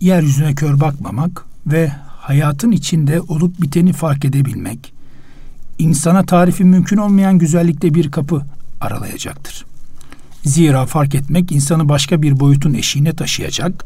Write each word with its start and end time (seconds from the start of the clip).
yeryüzüne 0.00 0.54
kör 0.54 0.80
bakmamak 0.80 1.44
ve 1.66 1.92
hayatın 2.18 2.70
içinde 2.70 3.20
olup 3.20 3.62
biteni 3.62 3.92
fark 3.92 4.24
edebilmek, 4.24 4.92
insana 5.78 6.26
tarifi 6.26 6.64
mümkün 6.64 6.96
olmayan 6.96 7.38
güzellikte 7.38 7.94
bir 7.94 8.10
kapı 8.10 8.42
aralayacaktır. 8.80 9.64
Zira 10.44 10.86
fark 10.86 11.14
etmek 11.14 11.52
insanı 11.52 11.88
başka 11.88 12.22
bir 12.22 12.40
boyutun 12.40 12.74
eşiğine 12.74 13.12
taşıyacak 13.12 13.84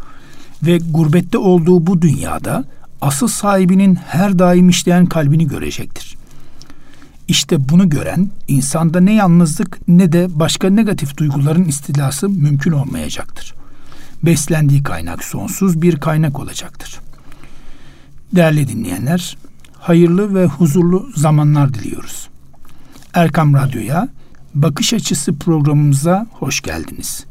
ve 0.62 0.78
gurbette 0.78 1.38
olduğu 1.38 1.86
bu 1.86 2.02
dünyada 2.02 2.64
asıl 3.00 3.28
sahibinin 3.28 3.94
her 3.94 4.38
daim 4.38 4.68
işleyen 4.68 5.06
kalbini 5.06 5.48
görecektir. 5.48 6.16
İşte 7.28 7.68
bunu 7.68 7.90
gören 7.90 8.30
insanda 8.48 9.00
ne 9.00 9.14
yalnızlık 9.14 9.88
ne 9.88 10.12
de 10.12 10.28
başka 10.30 10.70
negatif 10.70 11.16
duyguların 11.16 11.64
istilası 11.64 12.28
mümkün 12.28 12.72
olmayacaktır. 12.72 13.54
Beslendiği 14.26 14.82
kaynak 14.82 15.24
sonsuz 15.24 15.82
bir 15.82 15.96
kaynak 15.96 16.40
olacaktır. 16.40 17.00
Değerli 18.32 18.68
dinleyenler, 18.68 19.36
hayırlı 19.78 20.34
ve 20.34 20.46
huzurlu 20.46 21.10
zamanlar 21.16 21.74
diliyoruz. 21.74 22.28
Erkam 23.14 23.54
Radyo'ya 23.54 24.08
Bakış 24.54 24.92
Açısı 24.92 25.38
programımıza 25.38 26.26
hoş 26.30 26.60
geldiniz. 26.60 27.24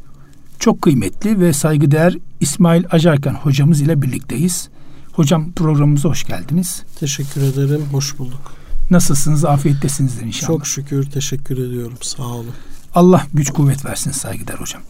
Çok 0.59 0.81
kıymetli 0.81 1.39
ve 1.39 1.53
saygıdeğer 1.53 2.17
İsmail 2.39 2.83
Acarkan 2.91 3.33
hocamız 3.33 3.81
ile 3.81 4.01
birlikteyiz. 4.01 4.69
Hocam 5.13 5.51
programımıza 5.51 6.09
hoş 6.09 6.23
geldiniz. 6.23 6.83
Teşekkür 6.99 7.41
ederim, 7.41 7.81
hoş 7.91 8.19
bulduk. 8.19 8.51
Nasılsınız? 8.89 9.45
Afiyettesinizdir 9.45 10.25
inşallah. 10.25 10.47
Çok 10.47 10.67
şükür, 10.67 11.11
teşekkür 11.11 11.57
ediyorum. 11.57 11.97
Sağ 12.01 12.23
olun. 12.23 12.53
Allah 12.95 13.23
güç 13.33 13.49
kuvvet 13.49 13.85
versin 13.85 14.11
saygıdeğer 14.11 14.57
hocam. 14.57 14.81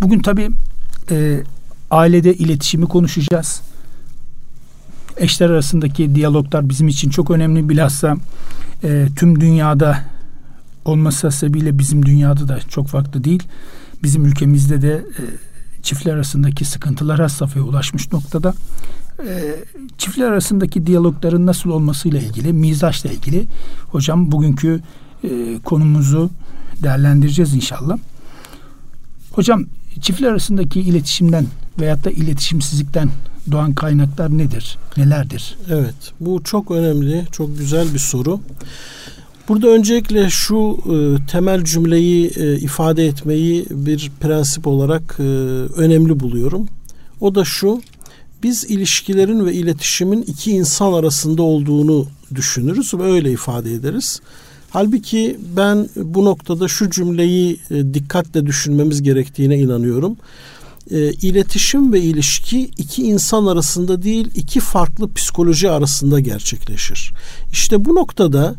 Bugün 0.00 0.18
tabii 0.18 0.50
e, 1.10 1.42
ailede 1.90 2.34
iletişimi 2.34 2.86
konuşacağız. 2.86 3.60
Eşler 5.16 5.50
arasındaki 5.50 6.14
diyaloglar 6.14 6.68
bizim 6.68 6.88
için 6.88 7.10
çok 7.10 7.30
önemli. 7.30 7.68
Bilhassa 7.68 8.16
e, 8.84 9.08
tüm 9.16 9.40
dünyada 9.40 10.04
olması 10.84 11.30
sebebiyle 11.30 11.78
bizim 11.78 12.06
dünyada 12.06 12.48
da 12.48 12.60
çok 12.60 12.88
farklı 12.88 13.24
değil. 13.24 13.42
Bizim 14.02 14.24
ülkemizde 14.24 14.82
de 14.82 14.92
e, 14.92 15.22
çiftler 15.82 16.14
arasındaki 16.14 16.64
sıkıntılar 16.64 17.20
has 17.20 17.32
safhaya 17.32 17.64
ulaşmış 17.64 18.12
noktada. 18.12 18.54
E, 19.28 19.56
çiftler 19.98 20.26
arasındaki 20.26 20.86
diyalogların 20.86 21.46
nasıl 21.46 21.70
olmasıyla 21.70 22.20
ilgili, 22.20 22.52
mizaçla 22.52 23.10
ilgili 23.10 23.46
hocam 23.88 24.32
bugünkü 24.32 24.80
e, 25.24 25.58
konumuzu 25.64 26.30
değerlendireceğiz 26.82 27.54
inşallah. 27.54 27.98
Hocam 29.32 29.64
çiftler 30.00 30.28
arasındaki 30.28 30.80
iletişimden 30.80 31.46
veyahut 31.80 32.04
da 32.04 32.10
iletişimsizlikten 32.10 33.10
doğan 33.50 33.72
kaynaklar 33.74 34.38
nedir? 34.38 34.78
Nelerdir? 34.96 35.56
Evet. 35.70 36.12
Bu 36.20 36.42
çok 36.44 36.70
önemli, 36.70 37.26
çok 37.32 37.58
güzel 37.58 37.94
bir 37.94 37.98
soru. 37.98 38.40
Burada 39.48 39.68
öncelikle 39.68 40.30
şu 40.30 40.78
e, 40.86 41.26
temel 41.26 41.64
cümleyi 41.64 42.30
e, 42.36 42.56
ifade 42.56 43.06
etmeyi 43.06 43.66
bir 43.70 44.10
prensip 44.20 44.66
olarak 44.66 45.16
e, 45.18 45.22
önemli 45.76 46.20
buluyorum. 46.20 46.68
O 47.20 47.34
da 47.34 47.44
şu. 47.44 47.82
Biz 48.42 48.64
ilişkilerin 48.64 49.46
ve 49.46 49.52
iletişimin 49.52 50.22
iki 50.22 50.50
insan 50.50 50.92
arasında 50.92 51.42
olduğunu 51.42 52.06
düşünürüz 52.34 52.94
ve 52.94 53.02
öyle 53.02 53.32
ifade 53.32 53.72
ederiz. 53.72 54.20
Halbuki 54.72 55.36
ben 55.56 55.88
bu 55.96 56.24
noktada 56.24 56.68
şu 56.68 56.90
cümleyi 56.90 57.60
e, 57.70 57.94
dikkatle 57.94 58.46
düşünmemiz 58.46 59.02
gerektiğine 59.02 59.58
inanıyorum. 59.58 60.16
E, 60.90 61.12
iletişim 61.12 61.92
ve 61.92 62.00
ilişki 62.00 62.60
iki 62.78 63.02
insan 63.02 63.46
arasında 63.46 64.02
değil 64.02 64.30
iki 64.34 64.60
farklı 64.60 65.14
psikoloji 65.14 65.70
arasında 65.70 66.20
gerçekleşir. 66.20 67.12
İşte 67.52 67.84
bu 67.84 67.94
noktada 67.94 68.54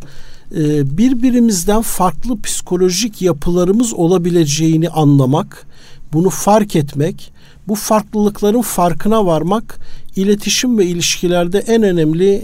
e, 0.56 0.98
birbirimizden 0.98 1.81
farklı 1.81 2.41
psikolojik 2.41 3.22
yapılarımız 3.22 3.94
olabileceğini 3.94 4.90
anlamak, 4.90 5.68
bunu 6.13 6.30
fark 6.30 6.75
etmek, 6.75 7.31
bu 7.68 7.75
farklılıkların 7.75 8.62
farkına 8.62 9.25
varmak 9.25 9.80
iletişim 10.16 10.78
ve 10.78 10.86
ilişkilerde 10.86 11.59
en 11.59 11.84
önemli 11.84 12.44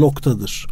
noktadır. 0.00 0.66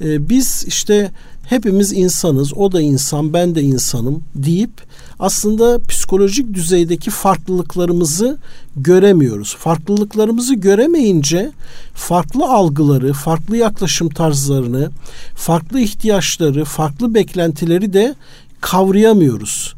Biz 0.00 0.64
işte 0.68 1.10
hepimiz 1.48 1.92
insanız, 1.92 2.54
o 2.54 2.72
da 2.72 2.80
insan, 2.80 3.32
ben 3.32 3.54
de 3.54 3.62
insanım 3.62 4.24
deyip 4.34 4.70
aslında 5.18 5.78
psikolojik 5.78 6.54
düzeydeki 6.54 7.10
farklılıklarımızı 7.10 8.38
göremiyoruz. 8.76 9.56
Farklılıklarımızı 9.58 10.54
göremeyince 10.54 11.52
farklı 11.94 12.48
algıları, 12.48 13.12
farklı 13.12 13.56
yaklaşım 13.56 14.08
tarzlarını, 14.08 14.90
farklı 15.34 15.80
ihtiyaçları, 15.80 16.64
farklı 16.64 17.14
beklentileri 17.14 17.92
de 17.92 18.14
kavrayamıyoruz. 18.60 19.74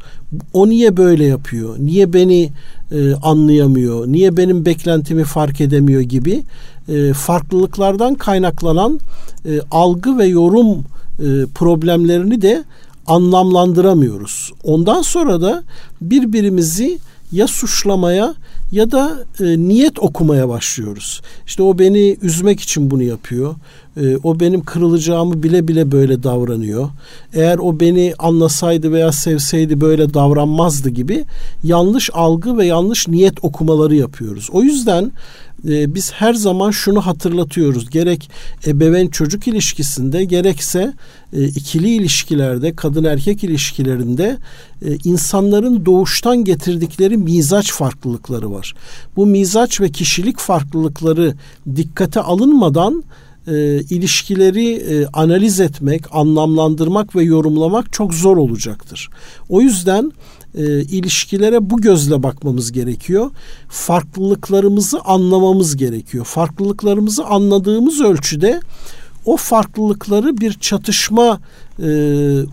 O 0.53 0.69
niye 0.69 0.97
böyle 0.97 1.25
yapıyor? 1.25 1.75
Niye 1.79 2.13
beni 2.13 2.49
e, 2.91 3.13
anlayamıyor? 3.13 4.07
Niye 4.07 4.37
benim 4.37 4.65
beklentimi 4.65 5.23
fark 5.23 5.61
edemiyor 5.61 6.01
gibi 6.01 6.43
e, 6.89 7.13
farklılıklardan 7.13 8.15
kaynaklanan 8.15 8.99
e, 9.45 9.59
algı 9.71 10.17
ve 10.17 10.25
yorum 10.25 10.85
problemlerini 11.55 12.41
de 12.41 12.63
anlamlandıramıyoruz. 13.07 14.51
Ondan 14.63 15.01
sonra 15.01 15.41
da 15.41 15.63
birbirimizi 16.01 16.99
ya 17.31 17.47
suçlamaya 17.47 18.35
ya 18.71 18.91
da 18.91 19.25
e, 19.39 19.43
niyet 19.57 19.99
okumaya 19.99 20.49
başlıyoruz. 20.49 21.21
İşte 21.47 21.63
o 21.63 21.79
beni 21.79 22.17
üzmek 22.21 22.59
için 22.59 22.91
bunu 22.91 23.03
yapıyor. 23.03 23.55
E, 23.97 24.17
o 24.23 24.39
benim 24.39 24.61
kırılacağımı 24.61 25.43
bile 25.43 25.67
bile 25.67 25.91
böyle 25.91 26.23
davranıyor. 26.23 26.89
Eğer 27.33 27.57
o 27.57 27.79
beni 27.79 28.13
anlasaydı 28.19 28.91
veya 28.91 29.11
sevseydi 29.11 29.81
böyle 29.81 30.13
davranmazdı 30.13 30.89
gibi 30.89 31.25
yanlış 31.63 32.09
algı 32.13 32.57
ve 32.57 32.65
yanlış 32.65 33.07
niyet 33.07 33.43
okumaları 33.43 33.95
yapıyoruz. 33.95 34.49
O 34.51 34.63
yüzden 34.63 35.11
e, 35.67 35.95
biz 35.95 36.11
her 36.11 36.33
zaman 36.33 36.71
şunu 36.71 37.05
hatırlatıyoruz. 37.05 37.89
Gerek 37.89 38.29
ebeveyn 38.67 39.07
çocuk 39.07 39.47
ilişkisinde 39.47 40.23
gerekse 40.23 40.93
e, 41.33 41.47
ikili 41.47 41.89
ilişkilerde, 41.89 42.75
kadın 42.75 43.03
erkek 43.03 43.43
ilişkilerinde 43.43 44.37
e, 44.81 44.97
insanların 45.03 45.85
doğuştan 45.85 46.43
getirdikleri 46.43 47.17
mizaç 47.17 47.71
farklılıkları 47.71 48.51
var. 48.51 48.75
Bu 49.15 49.25
mizaç 49.25 49.81
ve 49.81 49.89
kişilik 49.89 50.39
farklılıkları 50.39 51.33
dikkate 51.75 52.19
alınmadan 52.19 53.03
e, 53.47 53.81
ilişkileri 53.81 55.05
analiz 55.13 55.59
etmek, 55.59 56.03
anlamlandırmak 56.11 57.15
ve 57.15 57.23
yorumlamak 57.23 57.93
çok 57.93 58.13
zor 58.13 58.37
olacaktır. 58.37 59.09
O 59.49 59.61
yüzden 59.61 60.11
e, 60.55 60.81
ilişkilere 60.81 61.69
bu 61.69 61.81
gözle 61.81 62.23
bakmamız 62.23 62.71
gerekiyor. 62.71 63.31
Farklılıklarımızı 63.69 64.99
anlamamız 65.01 65.75
gerekiyor. 65.75 66.25
Farklılıklarımızı 66.25 67.25
anladığımız 67.25 68.01
ölçüde 68.01 68.59
o 69.25 69.37
farklılıkları 69.37 70.37
bir 70.37 70.53
çatışma 70.53 71.39
e, 71.79 71.89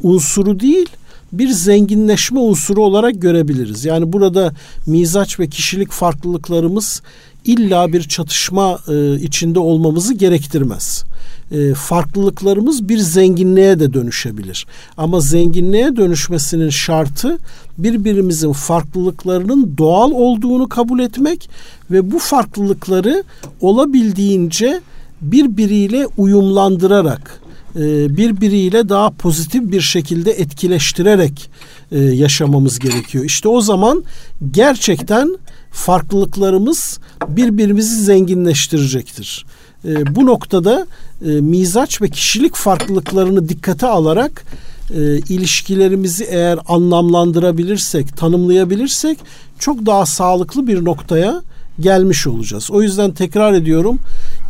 unsuru 0.02 0.60
değil, 0.60 0.88
bir 1.32 1.48
zenginleşme 1.48 2.40
unsuru 2.40 2.82
olarak 2.84 3.22
görebiliriz. 3.22 3.84
Yani 3.84 4.12
burada 4.12 4.52
mizaç 4.86 5.40
ve 5.40 5.48
kişilik 5.48 5.92
farklılıklarımız 5.92 7.02
illa 7.46 7.92
bir 7.92 8.02
çatışma 8.02 8.78
e, 8.88 9.20
içinde 9.20 9.58
olmamızı 9.58 10.14
gerektirmez. 10.14 11.04
E, 11.52 11.74
farklılıklarımız 11.74 12.88
bir 12.88 12.98
zenginliğe 12.98 13.80
de 13.80 13.92
dönüşebilir. 13.92 14.66
Ama 14.96 15.20
zenginliğe 15.20 15.96
dönüşmesinin 15.96 16.70
şartı 16.70 17.38
birbirimizin 17.78 18.52
farklılıklarının 18.52 19.74
doğal 19.78 20.10
olduğunu 20.10 20.68
kabul 20.68 21.00
etmek 21.00 21.50
ve 21.90 22.10
bu 22.10 22.18
farklılıkları 22.18 23.24
olabildiğince 23.60 24.80
birbiriyle 25.20 26.06
uyumlandırarak 26.16 27.40
e, 27.76 28.16
birbiriyle 28.16 28.88
daha 28.88 29.10
pozitif 29.10 29.72
bir 29.72 29.80
şekilde 29.80 30.30
etkileştirerek 30.30 31.50
e, 31.92 31.98
yaşamamız 31.98 32.78
gerekiyor. 32.78 33.24
İşte 33.24 33.48
o 33.48 33.60
zaman 33.60 34.04
gerçekten 34.50 35.36
farklılıklarımız 35.70 36.98
birbirimizi 37.28 38.02
zenginleştirecektir. 38.02 39.46
E, 39.84 40.14
bu 40.16 40.26
noktada 40.26 40.86
mizaç 41.20 42.02
ve 42.02 42.08
kişilik 42.08 42.54
farklılıklarını 42.54 43.48
dikkate 43.48 43.86
alarak 43.86 44.44
ilişkilerimizi 45.28 46.24
eğer 46.24 46.58
anlamlandırabilirsek, 46.68 48.16
tanımlayabilirsek 48.16 49.18
çok 49.58 49.86
daha 49.86 50.06
sağlıklı 50.06 50.66
bir 50.66 50.84
noktaya 50.84 51.42
gelmiş 51.80 52.26
olacağız. 52.26 52.70
O 52.70 52.82
yüzden 52.82 53.10
tekrar 53.10 53.52
ediyorum 53.52 53.98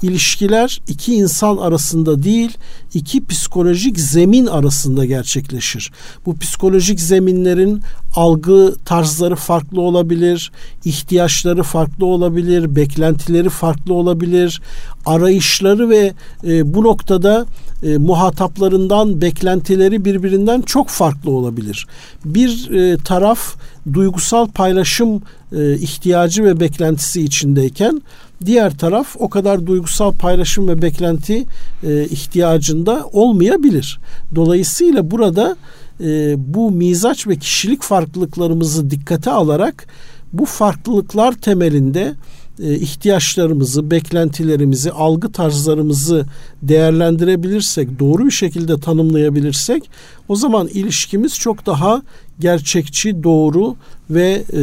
ilişkiler 0.02 0.80
iki 0.88 1.14
insan 1.14 1.56
arasında 1.56 2.22
değil, 2.22 2.58
iki 2.94 3.26
psikolojik 3.26 4.00
zemin 4.00 4.46
arasında 4.46 5.04
gerçekleşir. 5.04 5.92
Bu 6.26 6.38
psikolojik 6.38 7.00
zeminlerin 7.00 7.82
algı 8.16 8.74
tarzları 8.84 9.36
farklı 9.36 9.80
olabilir, 9.80 10.52
ihtiyaçları 10.84 11.62
farklı 11.62 12.06
olabilir, 12.06 12.76
beklentileri 12.76 13.48
farklı 13.48 13.94
olabilir, 13.94 14.62
arayışları 15.06 15.90
ve 15.90 16.12
e, 16.44 16.74
bu 16.74 16.82
noktada 16.82 17.46
e, 17.82 17.96
muhataplarından 17.96 19.20
beklentileri 19.20 20.04
birbirinden 20.04 20.60
çok 20.60 20.88
farklı 20.88 21.30
olabilir. 21.30 21.86
Bir 22.24 22.70
e, 22.70 22.96
taraf 22.96 23.54
duygusal 23.92 24.48
paylaşım 24.48 25.22
e, 25.52 25.74
ihtiyacı 25.74 26.44
ve 26.44 26.60
beklentisi 26.60 27.22
içindeyken 27.22 28.02
diğer 28.46 28.78
taraf 28.78 29.16
o 29.18 29.28
kadar 29.28 29.66
duygusal 29.66 30.12
paylaşım 30.12 30.68
ve 30.68 30.82
beklenti 30.82 31.44
e, 31.82 32.04
ihtiyacında 32.04 33.06
olmayabilir. 33.12 33.98
Dolayısıyla 34.34 35.10
burada 35.10 35.56
e, 36.00 36.34
bu 36.54 36.70
mizaç 36.70 37.26
ve 37.26 37.36
kişilik 37.36 37.82
farklılıklarımızı 37.82 38.90
dikkate 38.90 39.30
alarak 39.30 39.86
bu 40.32 40.44
farklılıklar 40.44 41.32
temelinde 41.32 42.14
ihtiyaçlarımızı, 42.58 43.90
beklentilerimizi, 43.90 44.92
algı 44.92 45.32
tarzlarımızı 45.32 46.26
değerlendirebilirsek, 46.62 47.98
doğru 47.98 48.26
bir 48.26 48.30
şekilde 48.30 48.80
tanımlayabilirsek 48.80 49.90
o 50.28 50.36
zaman 50.36 50.68
ilişkimiz 50.68 51.38
çok 51.38 51.66
daha 51.66 52.02
gerçekçi, 52.40 53.22
doğru 53.22 53.76
ve 54.10 54.44
e, 54.52 54.62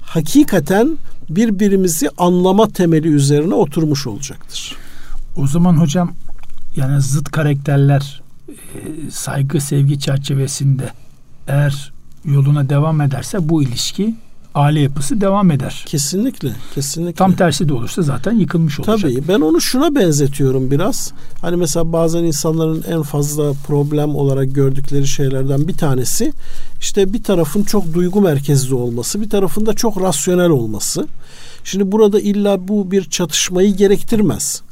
hakikaten 0.00 0.98
birbirimizi 1.30 2.10
anlama 2.18 2.68
temeli 2.68 3.08
üzerine 3.08 3.54
oturmuş 3.54 4.06
olacaktır. 4.06 4.76
O 5.36 5.46
zaman 5.46 5.76
hocam 5.76 6.12
yani 6.76 7.00
zıt 7.00 7.30
karakterler 7.30 8.22
e, 8.48 8.54
saygı 9.10 9.60
sevgi 9.60 10.00
çerçevesinde 10.00 10.90
eğer 11.48 11.92
yoluna 12.24 12.68
devam 12.68 13.00
ederse 13.00 13.48
bu 13.48 13.62
ilişki 13.62 14.14
aile 14.54 14.80
yapısı 14.80 15.20
devam 15.20 15.50
eder. 15.50 15.84
Kesinlikle, 15.86 16.52
kesinlikle. 16.74 17.14
Tam 17.14 17.32
tersi 17.32 17.68
de 17.68 17.72
olursa 17.72 18.02
zaten 18.02 18.32
yıkılmış 18.32 18.80
olacak. 18.80 19.00
Tabii. 19.00 19.28
Ben 19.28 19.40
onu 19.40 19.60
şuna 19.60 19.94
benzetiyorum 19.94 20.70
biraz. 20.70 21.12
Hani 21.40 21.56
mesela 21.56 21.92
bazen 21.92 22.24
insanların 22.24 22.84
en 22.88 23.02
fazla 23.02 23.52
problem 23.66 24.16
olarak 24.16 24.54
gördükleri 24.54 25.06
şeylerden 25.06 25.68
bir 25.68 25.74
tanesi 25.74 26.32
işte 26.80 27.12
bir 27.12 27.22
tarafın 27.22 27.62
çok 27.62 27.94
duygu 27.94 28.20
merkezli 28.20 28.74
olması, 28.74 29.20
bir 29.20 29.30
tarafın 29.30 29.66
da 29.66 29.74
çok 29.74 30.00
rasyonel 30.02 30.50
olması. 30.50 31.06
Şimdi 31.64 31.92
burada 31.92 32.20
illa 32.20 32.68
bu 32.68 32.90
bir 32.90 33.04
çatışmayı 33.04 33.76
gerektirmez. 33.76 34.62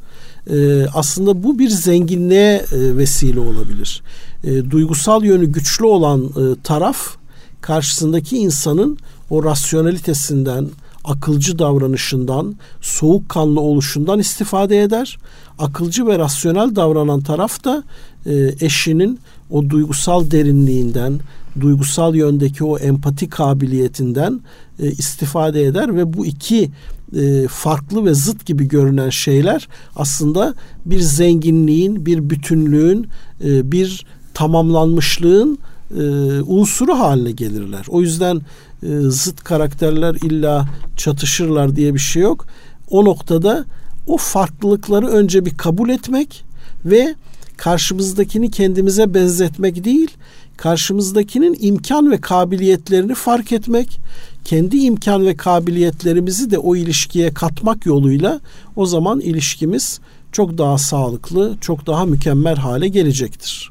Ee, 0.50 0.86
aslında 0.94 1.42
bu 1.42 1.58
bir 1.58 1.68
zenginliğe 1.68 2.54
e, 2.72 2.96
vesile 2.96 3.40
olabilir. 3.40 4.02
E, 4.44 4.70
duygusal 4.70 5.24
yönü 5.24 5.46
güçlü 5.46 5.84
olan 5.84 6.24
e, 6.24 6.62
taraf 6.62 7.16
karşısındaki 7.60 8.36
insanın 8.36 8.98
o 9.30 9.44
rasyonelitesinden, 9.44 10.66
akılcı 11.04 11.58
davranışından, 11.58 12.56
soğukkanlı 12.80 13.60
oluşundan 13.60 14.18
istifade 14.18 14.82
eder. 14.82 15.18
Akılcı 15.58 16.06
ve 16.06 16.18
rasyonel 16.18 16.76
davranan 16.76 17.20
taraf 17.20 17.64
da 17.64 17.82
e, 18.26 18.54
eşinin 18.60 19.18
o 19.50 19.70
duygusal 19.70 20.30
derinliğinden, 20.30 21.20
duygusal 21.60 22.14
yöndeki 22.14 22.64
o 22.64 22.78
empati 22.78 23.28
kabiliyetinden 23.28 24.40
e, 24.78 24.90
istifade 24.90 25.62
eder 25.62 25.96
ve 25.96 26.12
bu 26.12 26.26
iki 26.26 26.70
e, 27.16 27.48
farklı 27.48 28.04
ve 28.04 28.14
zıt 28.14 28.46
gibi 28.46 28.68
görünen 28.68 29.10
şeyler 29.10 29.68
aslında 29.96 30.54
bir 30.86 31.00
zenginliğin, 31.00 32.06
bir 32.06 32.30
bütünlüğün, 32.30 33.06
e, 33.44 33.72
bir 33.72 34.06
tamamlanmışlığın 34.34 35.58
e, 35.96 36.02
unsuru 36.46 36.94
haline 36.94 37.30
gelirler. 37.30 37.86
O 37.88 38.00
yüzden 38.00 38.40
e, 38.82 38.86
zıt 39.00 39.44
karakterler 39.44 40.14
illa 40.14 40.68
çatışırlar 40.96 41.76
diye 41.76 41.94
bir 41.94 41.98
şey 41.98 42.22
yok. 42.22 42.46
O 42.90 43.04
noktada 43.04 43.64
o 44.06 44.16
farklılıkları 44.16 45.06
önce 45.08 45.44
bir 45.44 45.56
kabul 45.56 45.88
etmek 45.88 46.44
ve 46.84 47.14
karşımızdakini 47.56 48.50
kendimize 48.50 49.14
benzetmek 49.14 49.84
değil, 49.84 50.10
karşımızdakinin 50.56 51.56
imkan 51.60 52.10
ve 52.10 52.20
kabiliyetlerini 52.20 53.14
fark 53.14 53.52
etmek, 53.52 54.00
kendi 54.44 54.76
imkan 54.76 55.26
ve 55.26 55.36
kabiliyetlerimizi 55.36 56.50
de 56.50 56.58
o 56.58 56.76
ilişkiye 56.76 57.34
katmak 57.34 57.86
yoluyla 57.86 58.40
o 58.76 58.86
zaman 58.86 59.20
ilişkimiz 59.20 60.00
çok 60.32 60.58
daha 60.58 60.78
sağlıklı, 60.78 61.56
çok 61.60 61.86
daha 61.86 62.04
mükemmel 62.04 62.56
hale 62.56 62.88
gelecektir. 62.88 63.70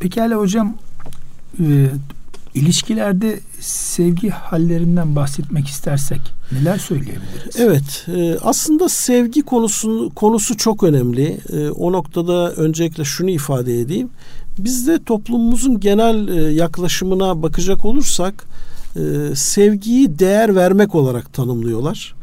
Pekala 0.00 0.34
hocam 0.34 0.74
e, 1.60 1.86
ilişkilerde 2.54 3.40
sevgi 3.60 4.28
hallerinden 4.28 5.16
bahsetmek 5.16 5.66
istersek 5.66 6.20
neler 6.52 6.78
söyleyebiliriz? 6.78 7.56
Evet, 7.58 8.06
e, 8.16 8.38
aslında 8.38 8.88
sevgi 8.88 9.42
konusu 9.42 10.10
konusu 10.14 10.56
çok 10.56 10.82
önemli. 10.82 11.40
E, 11.52 11.70
o 11.70 11.92
noktada 11.92 12.52
öncelikle 12.52 13.04
şunu 13.04 13.30
ifade 13.30 13.80
edeyim. 13.80 14.08
Bizde 14.58 15.04
toplumumuzun 15.04 15.80
genel 15.80 16.28
e, 16.28 16.52
yaklaşımına 16.52 17.42
bakacak 17.42 17.84
olursak 17.84 18.44
sevgiyi 19.34 20.18
değer 20.18 20.54
vermek 20.54 20.94
olarak 20.94 21.34
tanımlıyorlar. 21.34 22.14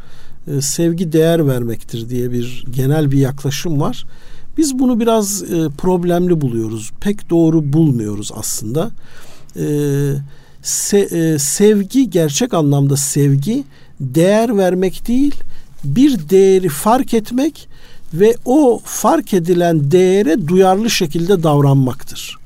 Sevgi 0.62 1.12
değer 1.12 1.47
vermektir 1.47 2.09
diye 2.09 2.31
bir 2.31 2.65
genel 2.71 3.12
bir 3.12 3.18
yaklaşım 3.18 3.81
var. 3.81 4.06
Biz 4.57 4.79
bunu 4.79 5.00
biraz 5.00 5.44
problemli 5.77 6.41
buluyoruz. 6.41 6.91
Pek 7.01 7.29
doğru 7.29 7.74
bulmuyoruz 7.74 8.31
aslında. 8.35 8.91
E, 9.55 9.65
se, 10.61 10.99
e, 10.99 11.39
sevgi 11.39 12.09
gerçek 12.09 12.53
anlamda 12.53 12.97
sevgi 12.97 13.63
değer 13.99 14.57
vermek 14.57 15.07
değil, 15.07 15.35
bir 15.83 16.29
değeri 16.29 16.69
fark 16.69 17.13
etmek 17.13 17.67
ve 18.13 18.35
o 18.45 18.81
fark 18.85 19.33
edilen 19.33 19.91
değere 19.91 20.47
duyarlı 20.47 20.89
şekilde 20.89 21.44
davranmaktır. 21.44 22.38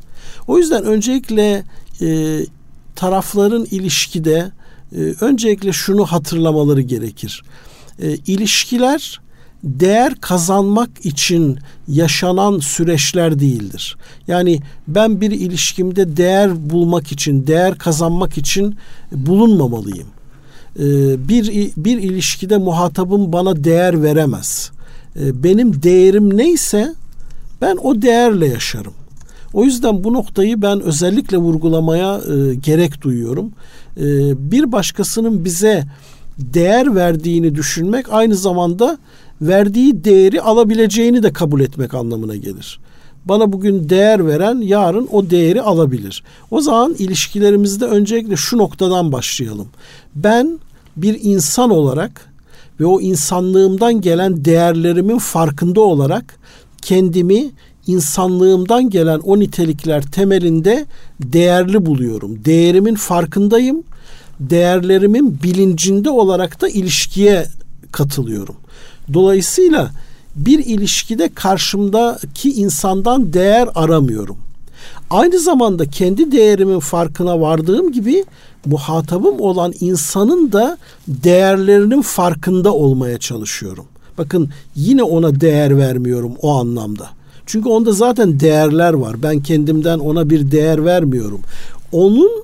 O 0.47 0.57
yüzden 0.57 0.83
öncelikle 0.83 1.63
e, 2.01 2.39
tarafların 2.95 3.65
ilişkide 3.71 4.51
e, 4.95 4.99
öncelikle 5.21 5.73
şunu 5.73 6.05
hatırlamaları 6.05 6.81
gerekir. 6.81 7.43
E, 8.01 8.15
ilişkiler 8.15 9.21
değer 9.63 10.15
kazanmak 10.15 10.89
için 11.03 11.57
yaşanan 11.87 12.59
süreçler 12.59 13.39
değildir. 13.39 13.97
Yani 14.27 14.59
ben 14.87 15.21
bir 15.21 15.31
ilişkimde 15.31 16.17
değer 16.17 16.69
bulmak 16.69 17.11
için, 17.11 17.47
değer 17.47 17.77
kazanmak 17.77 18.37
için 18.37 18.75
bulunmamalıyım. 19.11 20.07
Ee, 20.79 20.83
bir 21.27 21.71
bir 21.77 21.97
ilişkide 21.97 22.57
muhatabım 22.57 23.33
bana 23.33 23.63
değer 23.63 24.03
veremez. 24.03 24.71
Ee, 25.15 25.43
benim 25.43 25.83
değerim 25.83 26.37
neyse 26.37 26.95
ben 27.61 27.77
o 27.83 28.01
değerle 28.01 28.47
yaşarım. 28.47 28.93
O 29.53 29.63
yüzden 29.63 30.03
bu 30.03 30.13
noktayı 30.13 30.61
ben 30.61 30.81
özellikle 30.81 31.37
vurgulamaya 31.37 32.17
e, 32.17 32.55
gerek 32.55 33.01
duyuyorum. 33.01 33.51
E, 33.97 34.03
bir 34.51 34.71
başkasının 34.71 35.45
bize 35.45 35.83
değer 36.41 36.95
verdiğini 36.95 37.55
düşünmek 37.55 38.05
aynı 38.13 38.35
zamanda 38.35 38.97
verdiği 39.41 40.03
değeri 40.03 40.41
alabileceğini 40.41 41.23
de 41.23 41.33
kabul 41.33 41.61
etmek 41.61 41.93
anlamına 41.93 42.35
gelir. 42.35 42.79
Bana 43.25 43.53
bugün 43.53 43.89
değer 43.89 44.27
veren 44.27 44.57
yarın 44.61 45.07
o 45.11 45.29
değeri 45.29 45.61
alabilir. 45.61 46.23
O 46.51 46.61
zaman 46.61 46.93
ilişkilerimizde 46.93 47.85
öncelikle 47.85 48.35
şu 48.35 48.57
noktadan 48.57 49.11
başlayalım. 49.11 49.67
Ben 50.15 50.59
bir 50.97 51.19
insan 51.21 51.69
olarak 51.69 52.31
ve 52.79 52.85
o 52.85 53.01
insanlığımdan 53.01 54.01
gelen 54.01 54.45
değerlerimin 54.45 55.17
farkında 55.17 55.81
olarak 55.81 56.35
kendimi 56.81 57.51
insanlığımdan 57.87 58.89
gelen 58.89 59.19
o 59.19 59.39
nitelikler 59.39 60.03
temelinde 60.03 60.85
değerli 61.19 61.85
buluyorum. 61.85 62.45
Değerimin 62.45 62.95
farkındayım. 62.95 63.83
Değerlerimin 64.49 65.39
bilincinde 65.43 66.09
olarak 66.09 66.61
da 66.61 66.69
ilişkiye 66.69 67.45
katılıyorum. 67.91 68.55
Dolayısıyla 69.13 69.91
bir 70.35 70.59
ilişkide 70.59 71.29
karşımdaki 71.35 72.51
insandan 72.51 73.33
değer 73.33 73.69
aramıyorum. 73.75 74.37
Aynı 75.09 75.39
zamanda 75.39 75.85
kendi 75.85 76.31
değerimin 76.31 76.79
farkına 76.79 77.41
vardığım 77.41 77.91
gibi 77.91 78.25
muhatabım 78.65 79.39
olan 79.39 79.73
insanın 79.79 80.51
da 80.51 80.77
değerlerinin 81.07 82.01
farkında 82.01 82.73
olmaya 82.73 83.17
çalışıyorum. 83.17 83.85
Bakın 84.17 84.49
yine 84.75 85.03
ona 85.03 85.41
değer 85.41 85.77
vermiyorum 85.77 86.33
o 86.41 86.55
anlamda. 86.55 87.09
Çünkü 87.45 87.69
onda 87.69 87.91
zaten 87.91 88.39
değerler 88.39 88.93
var. 88.93 89.23
Ben 89.23 89.43
kendimden 89.43 89.99
ona 89.99 90.29
bir 90.29 90.51
değer 90.51 90.85
vermiyorum. 90.85 91.41
Onun 91.91 92.43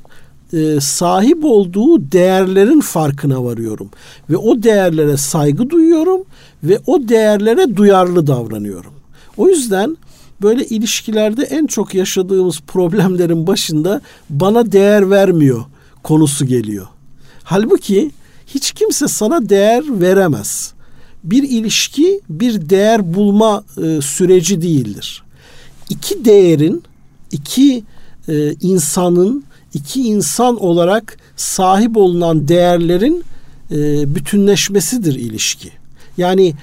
e, 0.54 0.80
sahip 0.82 1.46
olduğu 1.46 2.12
değerlerin 2.12 2.80
farkına 2.80 3.44
varıyorum 3.44 3.90
ve 4.30 4.38
o 4.38 4.64
değerlere 4.64 5.18
saygı 5.18 5.70
duyuyorum 5.70 6.24
ve 6.64 6.80
o 6.86 7.08
değerlere 7.08 7.76
duyarlı 7.76 8.28
davranıyorum. 8.28 8.94
O 9.38 9.48
yüzden 9.48 9.98
böyle 10.42 10.66
ilişkilerde 10.66 11.44
en 11.44 11.68
çok 11.68 11.94
yaşadığımız 11.94 12.60
problemlerin 12.60 13.48
başında 13.48 14.02
bana 14.30 14.72
değer 14.72 15.10
vermiyor 15.10 15.66
konusu 16.04 16.46
geliyor. 16.46 16.88
Halbuki 17.44 18.12
hiç 18.48 18.72
kimse 18.72 19.08
sana 19.08 19.50
değer 19.50 19.84
veremez. 20.02 20.74
Bir 21.24 21.44
ilişki 21.44 22.22
bir 22.30 22.70
değer 22.70 23.14
bulma 23.14 23.64
e, 23.84 24.02
süreci 24.02 24.62
değildir. 24.62 25.24
İki 25.90 26.26
değerin, 26.26 26.84
iki 27.32 27.84
e, 28.28 28.54
insanın, 28.54 29.44
iki 29.78 30.04
insan 30.04 30.64
olarak 30.64 31.18
sahip 31.36 31.98
olunan 31.98 32.48
değerlerin 32.48 33.24
e, 33.72 33.76
bütünleşmesidir 34.16 35.16
ilişki. 35.16 35.72
Yani 36.18 36.54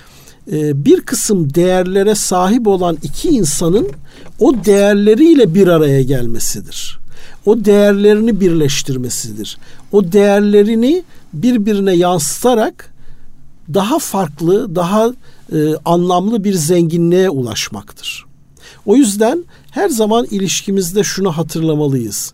e, 0.52 0.84
bir 0.84 1.00
kısım 1.00 1.54
değerlere 1.54 2.14
sahip 2.14 2.66
olan 2.66 2.98
iki 3.02 3.28
insanın 3.28 3.88
o 4.40 4.54
değerleriyle 4.64 5.54
bir 5.54 5.68
araya 5.68 6.02
gelmesidir. 6.02 6.98
O 7.46 7.64
değerlerini 7.64 8.40
birleştirmesidir. 8.40 9.58
O 9.92 10.12
değerlerini 10.12 11.02
birbirine 11.32 11.92
yansıtarak 11.92 12.94
daha 13.74 13.98
farklı, 13.98 14.76
daha 14.76 15.12
e, 15.52 15.74
anlamlı 15.84 16.44
bir 16.44 16.54
zenginliğe 16.54 17.30
ulaşmaktır. 17.30 18.24
O 18.86 18.96
yüzden 18.96 19.44
her 19.70 19.88
zaman 19.88 20.26
ilişkimizde 20.30 21.02
şunu 21.02 21.32
hatırlamalıyız. 21.32 22.32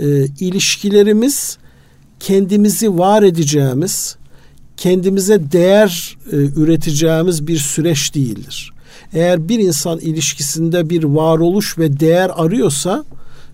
E, 0.00 0.26
ilişkilerimiz 0.40 1.58
kendimizi 2.20 2.98
var 2.98 3.22
edeceğimiz, 3.22 4.16
kendimize 4.76 5.52
değer 5.52 6.18
e, 6.32 6.36
üreteceğimiz 6.36 7.46
bir 7.46 7.58
süreç 7.58 8.14
değildir. 8.14 8.72
Eğer 9.12 9.48
bir 9.48 9.58
insan 9.58 9.98
ilişkisinde 9.98 10.90
bir 10.90 11.04
varoluş 11.04 11.78
ve 11.78 12.00
değer 12.00 12.30
arıyorsa 12.34 13.04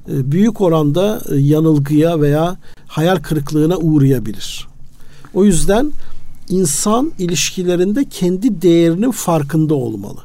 e, 0.09 0.33
büyük 0.33 0.61
oranda 0.61 1.23
e, 1.31 1.37
yanılgıya 1.37 2.21
veya 2.21 2.57
hayal 2.87 3.17
kırıklığına 3.17 3.77
uğrayabilir. 3.77 4.69
O 5.35 5.45
yüzden 5.45 5.93
insan 6.49 7.13
ilişkilerinde 7.19 8.05
kendi 8.05 8.63
değerinin 8.63 9.11
farkında 9.11 9.75
olmalı. 9.75 10.21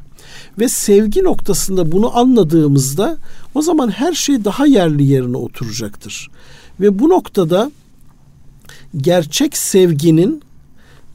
Ve 0.60 0.70
sevgi 0.70 1.24
noktasında 1.24 1.92
bunu 1.92 2.18
anladığımızda 2.18 3.18
o 3.56 3.62
zaman 3.62 3.90
her 3.90 4.14
şey 4.14 4.46
daha 4.46 4.66
yerli 4.66 5.04
yerine 5.04 5.38
oturacaktır. 5.38 6.30
Ve 6.80 7.00
bu 7.00 7.10
noktada 7.10 7.72
gerçek 8.98 9.58
sevginin 9.58 10.42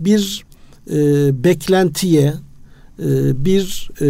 bir 0.00 0.44
e, 0.90 0.94
beklentiye, 1.44 2.34
e, 2.98 3.44
bir 3.44 3.90
e, 4.00 4.08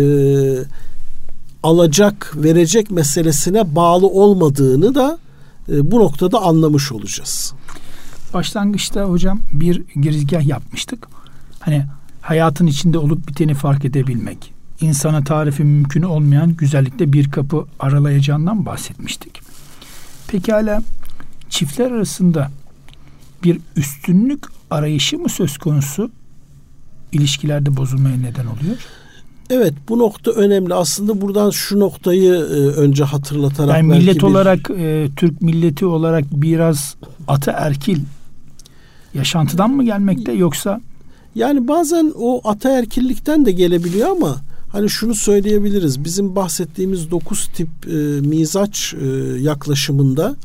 alacak 1.62 2.32
verecek 2.36 2.90
meselesine 2.90 3.74
bağlı 3.74 4.06
olmadığını 4.06 4.94
da 4.94 5.18
e, 5.68 5.90
bu 5.90 6.00
noktada 6.00 6.42
anlamış 6.42 6.92
olacağız. 6.92 7.54
Başlangıçta 8.34 9.04
hocam 9.04 9.40
bir 9.52 9.82
girizgah 10.02 10.46
yapmıştık. 10.46 11.08
Hani 11.60 11.86
hayatın 12.20 12.66
içinde 12.66 12.98
olup 12.98 13.28
biteni 13.28 13.54
fark 13.54 13.84
edebilmek, 13.84 14.51
insana 14.82 15.24
tarifi 15.24 15.64
mümkün 15.64 16.02
olmayan 16.02 16.56
güzellikte 16.56 17.12
bir 17.12 17.30
kapı 17.30 17.64
aralayacağından 17.80 18.66
bahsetmiştik. 18.66 19.40
Pekala 20.28 20.82
çiftler 21.50 21.90
arasında 21.90 22.50
bir 23.44 23.58
üstünlük 23.76 24.44
arayışı 24.70 25.18
mı 25.18 25.28
söz 25.28 25.58
konusu 25.58 26.10
ilişkilerde 27.12 27.76
bozulmaya 27.76 28.16
neden 28.16 28.46
oluyor? 28.46 28.76
Evet 29.50 29.74
bu 29.88 29.98
nokta 29.98 30.30
önemli. 30.30 30.74
Aslında 30.74 31.20
buradan 31.20 31.50
şu 31.50 31.80
noktayı 31.80 32.32
e, 32.32 32.80
önce 32.80 33.04
hatırlatarak 33.04 33.76
yani 33.76 33.86
millet 33.86 34.16
bir... 34.16 34.22
olarak 34.22 34.70
e, 34.70 35.08
Türk 35.16 35.42
milleti 35.42 35.86
olarak 35.86 36.24
biraz 36.32 36.96
ataerkil 37.28 37.98
yaşantıdan 39.14 39.70
mı 39.70 39.84
gelmekte 39.84 40.32
yoksa 40.32 40.80
yani 41.34 41.68
bazen 41.68 42.12
o 42.18 42.48
ataerkillikten 42.48 43.46
de 43.46 43.52
gelebiliyor 43.52 44.08
ama 44.08 44.36
hani 44.72 44.90
şunu 44.90 45.14
söyleyebiliriz. 45.14 46.04
Bizim 46.04 46.36
bahsettiğimiz 46.36 47.10
dokuz 47.10 47.48
tip 47.54 47.68
e, 47.86 47.92
mizaç 48.20 48.94
e, 48.94 49.06
yaklaşımında 49.40 50.36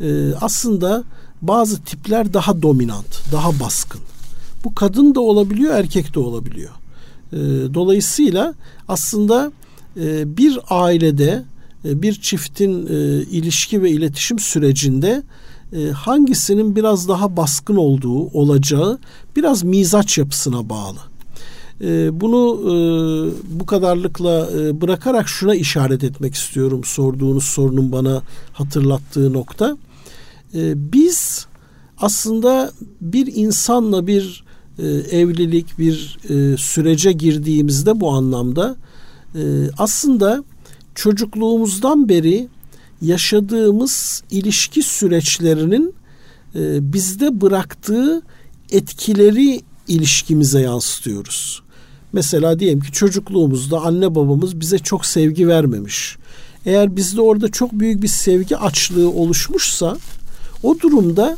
e, 0.00 0.34
aslında 0.40 1.04
bazı 1.42 1.82
tipler 1.82 2.34
daha 2.34 2.62
dominant, 2.62 3.32
daha 3.32 3.60
baskın. 3.60 4.00
Bu 4.64 4.74
kadın 4.74 5.14
da 5.14 5.20
olabiliyor, 5.20 5.74
erkek 5.74 6.14
de 6.14 6.20
olabiliyor. 6.20 6.70
E, 7.32 7.38
dolayısıyla 7.74 8.54
aslında 8.88 9.52
e, 9.96 10.36
bir 10.36 10.58
ailede 10.68 11.44
e, 11.84 12.02
bir 12.02 12.14
çiftin 12.14 12.86
e, 12.86 13.22
ilişki 13.22 13.82
ve 13.82 13.90
iletişim 13.90 14.38
sürecinde 14.38 15.22
e, 15.72 15.90
hangisinin 15.90 16.76
biraz 16.76 17.08
daha 17.08 17.36
baskın 17.36 17.76
olduğu 17.76 18.26
olacağı 18.26 18.98
biraz 19.36 19.62
mizaç 19.62 20.18
yapısına 20.18 20.68
bağlı. 20.68 20.98
E, 21.80 22.20
bunu 22.20 22.60
e, 22.60 22.74
bu 23.60 23.66
kadarlıkla 23.66 24.50
e, 24.50 24.80
bırakarak 24.80 25.28
şuna 25.28 25.54
işaret 25.54 26.04
etmek 26.04 26.34
istiyorum 26.34 26.80
sorduğunuz 26.84 27.44
sorunun 27.44 27.92
bana 27.92 28.22
hatırlattığı 28.52 29.32
nokta. 29.32 29.76
E, 30.54 30.92
biz 30.92 31.46
aslında 31.98 32.72
bir 33.00 33.34
insanla 33.34 34.06
bir 34.06 34.44
e, 34.78 34.86
evlilik, 34.88 35.78
bir 35.78 36.18
sürece 36.58 37.12
girdiğimizde 37.12 38.00
bu 38.00 38.10
anlamda 38.10 38.76
aslında 39.78 40.44
çocukluğumuzdan 40.94 42.08
beri 42.08 42.48
yaşadığımız 43.02 44.22
ilişki 44.30 44.82
süreçlerinin 44.82 45.94
bizde 46.80 47.40
bıraktığı 47.40 48.22
etkileri 48.72 49.60
ilişkimize 49.88 50.60
yansıtıyoruz. 50.60 51.62
Mesela 52.12 52.58
diyelim 52.58 52.80
ki 52.80 52.92
çocukluğumuzda 52.92 53.80
anne 53.80 54.14
babamız 54.14 54.60
bize 54.60 54.78
çok 54.78 55.06
sevgi 55.06 55.48
vermemiş. 55.48 56.16
Eğer 56.66 56.96
bizde 56.96 57.20
orada 57.20 57.48
çok 57.48 57.72
büyük 57.72 58.02
bir 58.02 58.08
sevgi 58.08 58.56
açlığı 58.56 59.10
oluşmuşsa 59.10 59.96
o 60.62 60.78
durumda 60.80 61.36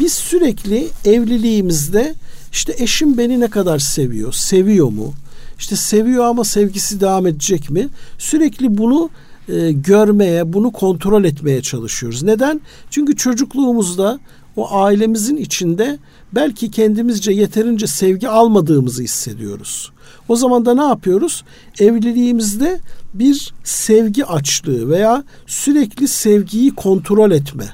biz 0.00 0.12
sürekli 0.12 0.88
evliliğimizde 1.04 2.14
işte 2.52 2.74
eşim 2.78 3.18
beni 3.18 3.40
ne 3.40 3.50
kadar 3.50 3.78
seviyor, 3.78 4.32
seviyor 4.32 4.88
mu? 4.88 5.12
İşte 5.58 5.76
seviyor 5.76 6.24
ama 6.24 6.44
sevgisi 6.44 7.00
devam 7.00 7.26
edecek 7.26 7.70
mi? 7.70 7.88
Sürekli 8.18 8.78
bunu 8.78 9.10
e, 9.48 9.72
görmeye, 9.72 10.52
bunu 10.52 10.70
kontrol 10.70 11.24
etmeye 11.24 11.62
çalışıyoruz. 11.62 12.22
Neden? 12.22 12.60
Çünkü 12.90 13.16
çocukluğumuzda 13.16 14.20
o 14.56 14.76
ailemizin 14.76 15.36
içinde 15.36 15.98
belki 16.32 16.70
kendimizce 16.70 17.32
yeterince 17.32 17.86
sevgi 17.86 18.28
almadığımızı 18.28 19.02
hissediyoruz. 19.02 19.92
O 20.28 20.36
zaman 20.36 20.66
da 20.66 20.74
ne 20.74 20.82
yapıyoruz? 20.82 21.44
Evliliğimizde 21.80 22.80
bir 23.14 23.52
sevgi 23.64 24.26
açlığı 24.26 24.90
veya 24.90 25.24
sürekli 25.46 26.08
sevgiyi 26.08 26.70
kontrol 26.74 27.30
etme 27.30 27.68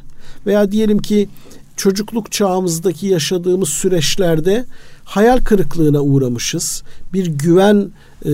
veya 0.46 0.72
diyelim 0.72 0.98
ki 0.98 1.28
çocukluk 1.76 2.32
çağımızdaki 2.32 3.06
yaşadığımız 3.06 3.68
süreçlerde 3.68 4.64
hayal 5.04 5.38
kırıklığına 5.38 6.00
uğramışız. 6.00 6.82
Bir 7.12 7.26
güven 7.26 7.90
e, 8.24 8.30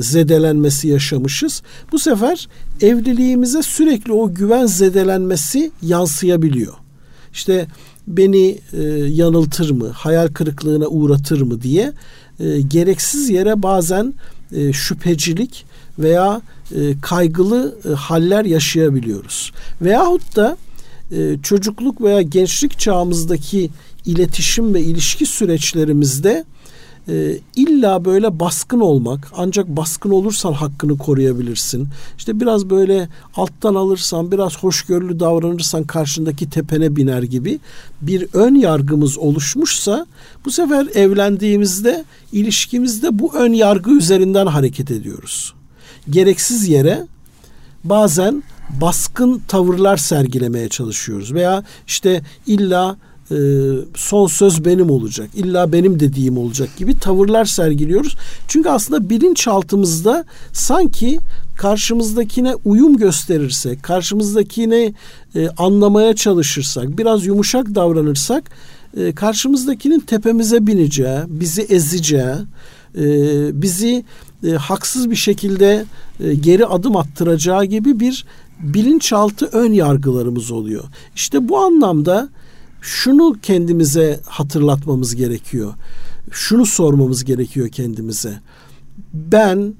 zedelenmesi 0.00 0.88
yaşamışız. 0.88 1.62
Bu 1.92 1.98
sefer 1.98 2.48
evliliğimize 2.80 3.62
sürekli 3.62 4.12
o 4.12 4.34
güven 4.34 4.66
zedelenmesi 4.66 5.70
yansıyabiliyor. 5.82 6.74
İşte 7.32 7.66
beni 8.06 8.58
e, 8.72 8.82
yanıltır 9.08 9.70
mı, 9.70 9.88
hayal 9.88 10.28
kırıklığına 10.28 10.86
uğratır 10.86 11.40
mı 11.40 11.62
diye 11.62 11.92
e, 12.40 12.60
gereksiz 12.60 13.30
yere 13.30 13.62
bazen 13.62 14.14
e, 14.52 14.72
şüphecilik 14.72 15.64
veya 15.98 16.40
e, 16.74 17.00
kaygılı 17.02 17.78
e, 17.84 17.88
haller 17.88 18.44
yaşayabiliyoruz. 18.44 19.52
Veyahut 19.82 20.36
da 20.36 20.56
e, 21.12 21.36
çocukluk 21.42 22.00
veya 22.00 22.22
gençlik 22.22 22.78
çağımızdaki 22.78 23.70
iletişim 24.06 24.74
ve 24.74 24.80
ilişki 24.80 25.26
süreçlerimizde 25.26 26.44
e, 27.08 27.38
illa 27.56 28.04
böyle 28.04 28.40
baskın 28.40 28.80
olmak 28.80 29.32
ancak 29.36 29.68
baskın 29.68 30.10
olursan 30.10 30.52
hakkını 30.52 30.98
koruyabilirsin. 30.98 31.88
İşte 32.18 32.40
biraz 32.40 32.70
böyle 32.70 33.08
alttan 33.36 33.74
alırsan 33.74 34.32
biraz 34.32 34.58
hoşgörülü 34.58 35.20
davranırsan 35.20 35.84
karşındaki 35.84 36.50
tepene 36.50 36.96
biner 36.96 37.22
gibi 37.22 37.58
bir 38.02 38.28
ön 38.32 38.54
yargımız 38.54 39.18
oluşmuşsa 39.18 40.06
bu 40.44 40.50
sefer 40.50 40.86
evlendiğimizde 40.94 42.04
ilişkimizde 42.32 43.18
bu 43.18 43.34
ön 43.34 43.52
yargı 43.52 43.90
üzerinden 43.90 44.46
hareket 44.46 44.90
ediyoruz. 44.90 45.54
Gereksiz 46.10 46.68
yere 46.68 47.06
bazen 47.84 48.42
baskın 48.80 49.42
tavırlar 49.48 49.96
sergilemeye 49.96 50.68
çalışıyoruz 50.68 51.34
veya 51.34 51.64
işte 51.86 52.22
illa 52.46 52.96
e, 53.30 53.36
son 53.96 54.26
söz 54.26 54.64
benim 54.64 54.90
olacak, 54.90 55.30
illa 55.34 55.72
benim 55.72 56.00
dediğim 56.00 56.38
olacak 56.38 56.76
gibi 56.76 56.98
tavırlar 56.98 57.44
sergiliyoruz. 57.44 58.16
Çünkü 58.48 58.68
aslında 58.68 59.10
bilinçaltımızda 59.10 60.24
sanki 60.52 61.18
karşımızdakine 61.56 62.54
uyum 62.64 62.96
gösterirsek, 62.96 63.82
karşımızdakini 63.82 64.94
e, 65.34 65.48
anlamaya 65.48 66.14
çalışırsak, 66.16 66.98
biraz 66.98 67.26
yumuşak 67.26 67.74
davranırsak 67.74 68.50
e, 68.96 69.14
karşımızdakinin 69.14 70.00
tepemize 70.00 70.66
bineceği, 70.66 71.18
bizi 71.28 71.62
ezeceği, 71.62 72.34
e, 72.98 73.62
bizi 73.62 74.04
e, 74.46 74.50
haksız 74.50 75.10
bir 75.10 75.16
şekilde 75.16 75.84
e, 76.20 76.34
geri 76.34 76.66
adım 76.66 76.96
attıracağı 76.96 77.64
gibi 77.64 78.00
bir 78.00 78.24
bilinçaltı 78.60 79.46
ön 79.46 79.72
yargılarımız 79.72 80.50
oluyor. 80.50 80.84
İşte 81.16 81.48
bu 81.48 81.58
anlamda 81.58 82.28
şunu 82.84 83.36
kendimize 83.42 84.20
hatırlatmamız 84.26 85.16
gerekiyor. 85.16 85.74
Şunu 86.30 86.66
sormamız 86.66 87.24
gerekiyor 87.24 87.68
kendimize. 87.68 88.40
Ben 89.12 89.74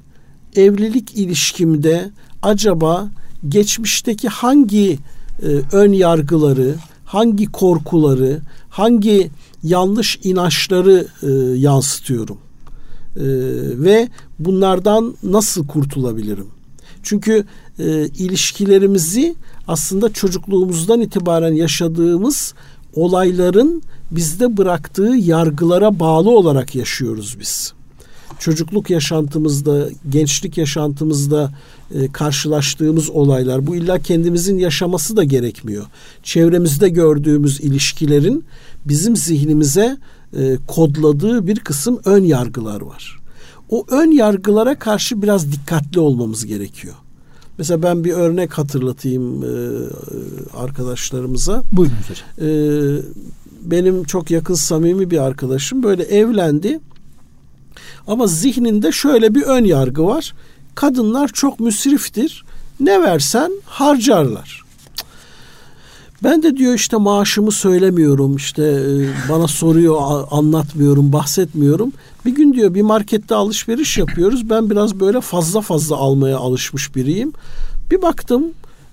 evlilik 0.56 1.14
ilişkimde 1.14 2.11
acaba 2.42 3.08
geçmişteki 3.49 4.28
hangi 4.28 4.99
e, 5.42 5.46
ön 5.73 5.92
yargıları, 5.92 6.75
hangi 7.04 7.46
korkuları, 7.46 8.40
hangi 8.68 9.30
yanlış 9.62 10.18
inançları 10.23 11.06
e, 11.23 11.30
yansıtıyorum? 11.58 12.38
E, 13.16 13.25
ve 13.84 14.08
bunlardan 14.38 15.14
nasıl 15.23 15.66
kurtulabilirim? 15.66 16.46
Çünkü 17.02 17.44
e, 17.78 18.06
ilişkilerimizi 18.06 19.34
aslında 19.68 20.12
çocukluğumuzdan 20.12 21.00
itibaren 21.00 21.52
yaşadığımız 21.52 22.54
olayların 22.95 23.83
bizde 24.11 24.57
bıraktığı 24.57 25.15
yargılara 25.17 26.01
bağlı 26.01 26.31
olarak 26.31 26.75
yaşıyoruz 26.75 27.37
biz. 27.41 27.73
Çocukluk 28.39 28.91
yaşantımızda, 28.91 29.89
gençlik 30.09 30.59
yaşantımızda 30.59 31.53
e, 31.95 32.13
karşılaştığımız 32.13 33.11
olaylar 33.11 33.67
bu 33.67 33.77
illa 33.77 33.99
kendimizin 33.99 34.59
yaşaması 34.59 35.17
da 35.17 35.25
gerekmiyor. 35.25 35.87
Çevremizde 36.23 36.89
gördüğümüz 36.89 37.61
ilişkilerin 37.61 38.45
bizim 38.85 39.17
zihnimize 39.17 39.97
e, 40.37 40.57
kodladığı 40.67 41.47
bir 41.47 41.59
kısım 41.59 42.01
ön 42.05 42.25
yargılar 42.25 42.81
var. 42.81 43.21
O 43.71 43.87
ön 43.91 44.11
yargılara 44.11 44.79
karşı 44.79 45.23
biraz 45.23 45.53
dikkatli 45.53 46.01
olmamız 46.01 46.47
gerekiyor. 46.47 46.95
Mesela 47.58 47.82
ben 47.82 48.04
bir 48.04 48.12
örnek 48.12 48.58
hatırlatayım 48.58 49.44
e, 49.44 49.49
arkadaşlarımıza. 50.56 51.62
Buyurun 51.73 51.96
hocam. 52.08 52.49
E, 52.49 52.50
benim 53.62 54.04
çok 54.04 54.30
yakın 54.30 54.54
samimi 54.54 55.11
bir 55.11 55.18
arkadaşım 55.18 55.82
böyle 55.82 56.02
evlendi. 56.02 56.80
Ama 58.06 58.26
zihninde 58.26 58.92
şöyle 58.92 59.34
bir 59.34 59.42
ön 59.42 59.64
yargı 59.64 60.06
var. 60.06 60.34
Kadınlar 60.75 61.28
çok 61.28 61.61
müsriftir. 61.61 62.44
Ne 62.80 63.02
versen 63.02 63.52
harcarlar. 63.64 64.64
Ben 66.23 66.42
de 66.42 66.56
diyor 66.56 66.75
işte 66.75 66.96
maaşımı 66.96 67.52
söylemiyorum 67.52 68.37
işte 68.37 68.62
e, 68.62 69.08
bana 69.28 69.49
soruyor 69.49 70.25
anlatmıyorum 70.30 71.12
bahsetmiyorum. 71.12 71.92
Bir 72.25 72.35
gün 72.35 72.54
diyor 72.54 72.75
bir 72.75 72.83
markette 72.83 73.35
alışveriş 73.35 73.99
yapıyoruz. 73.99 74.50
Ben 74.50 74.71
biraz 74.71 75.00
böyle 75.00 75.21
fazla 75.21 75.61
fazla 75.61 75.97
almaya 75.97 76.38
alışmış 76.38 76.97
biriyim. 76.97 77.33
Bir 77.90 78.02
baktım 78.02 78.45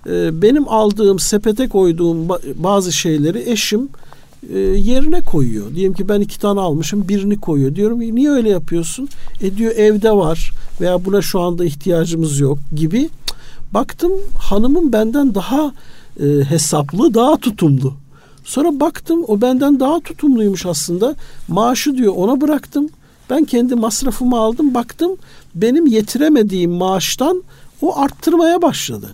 e, 0.07 0.41
benim 0.41 0.67
aldığım 0.67 1.19
sepete 1.19 1.67
koyduğum 1.67 2.29
bazı 2.55 2.91
şeyleri 2.91 3.49
eşim 3.49 3.89
e, 4.53 4.59
yerine 4.59 5.21
koyuyor. 5.21 5.75
Diyelim 5.75 5.93
ki 5.93 6.09
ben 6.09 6.21
iki 6.21 6.39
tane 6.39 6.59
almışım 6.59 7.07
birini 7.07 7.39
koyuyor. 7.39 7.75
Diyorum 7.75 7.99
ki 7.99 8.15
niye 8.15 8.29
öyle 8.29 8.49
yapıyorsun? 8.49 9.09
E 9.41 9.57
diyor 9.57 9.71
evde 9.75 10.11
var 10.11 10.51
veya 10.81 11.05
buna 11.05 11.21
şu 11.21 11.39
anda 11.39 11.65
ihtiyacımız 11.65 12.39
yok 12.39 12.57
gibi. 12.75 13.09
Baktım 13.73 14.11
hanımın 14.39 14.93
benden 14.93 15.35
daha 15.35 15.73
e, 16.19 16.25
hesaplı, 16.25 17.13
daha 17.13 17.37
tutumlu. 17.37 17.93
Sonra 18.43 18.79
baktım 18.79 19.23
o 19.27 19.41
benden 19.41 19.79
daha 19.79 19.99
tutumluymuş 19.99 20.65
aslında. 20.65 21.15
Maaşı 21.47 21.97
diyor 21.97 22.13
ona 22.15 22.41
bıraktım. 22.41 22.89
Ben 23.31 23.45
kendi 23.45 23.75
masrafımı 23.75 24.37
aldım. 24.37 24.73
Baktım 24.73 25.11
benim 25.55 25.85
yetiremediğim 25.87 26.71
maaştan 26.71 27.43
o 27.81 27.99
arttırmaya 27.99 28.61
başladı. 28.61 29.07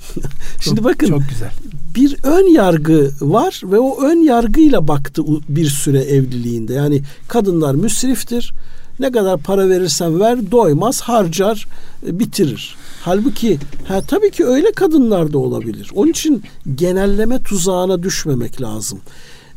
Şimdi 0.60 0.84
bakın 0.84 1.06
çok 1.06 1.20
güzel. 1.28 1.50
bir 1.94 2.16
ön 2.22 2.54
yargı 2.54 3.10
var 3.20 3.60
ve 3.64 3.78
o 3.78 4.02
ön 4.02 4.16
yargıyla 4.16 4.88
baktı 4.88 5.22
bir 5.48 5.66
süre 5.66 6.00
evliliğinde. 6.00 6.74
Yani 6.74 7.02
kadınlar 7.28 7.74
müsriftir. 7.74 8.52
Ne 9.00 9.12
kadar 9.12 9.38
para 9.38 9.68
verirsen 9.68 10.20
ver 10.20 10.50
doymaz, 10.50 11.00
harcar, 11.00 11.66
e, 12.06 12.18
bitirir. 12.18 12.76
Halbuki 13.02 13.58
ha, 13.88 14.00
tabii 14.00 14.30
ki 14.30 14.44
öyle 14.46 14.72
kadınlar 14.72 15.32
da 15.32 15.38
olabilir. 15.38 15.90
Onun 15.94 16.10
için 16.10 16.42
genelleme 16.74 17.42
tuzağına 17.42 18.02
düşmemek 18.02 18.62
lazım. 18.62 19.00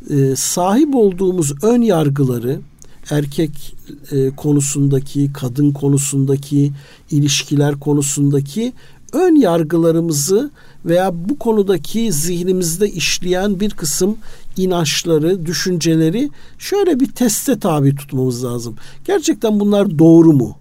Ee, 0.09 0.35
sahip 0.35 0.95
olduğumuz 0.95 1.63
ön 1.63 1.81
yargıları 1.81 2.59
erkek 3.09 3.75
e, 4.11 4.29
konusundaki, 4.29 5.33
kadın 5.33 5.71
konusundaki, 5.71 6.71
ilişkiler 7.11 7.79
konusundaki 7.79 8.73
ön 9.13 9.35
yargılarımızı 9.35 10.51
veya 10.85 11.29
bu 11.29 11.39
konudaki 11.39 12.11
zihnimizde 12.11 12.89
işleyen 12.89 13.59
bir 13.59 13.69
kısım 13.69 14.17
inançları, 14.57 15.45
düşünceleri 15.45 16.29
şöyle 16.57 16.99
bir 16.99 17.11
teste 17.11 17.59
tabi 17.59 17.95
tutmamız 17.95 18.43
lazım. 18.43 18.75
Gerçekten 19.05 19.59
bunlar 19.59 19.99
doğru 19.99 20.33
mu? 20.33 20.57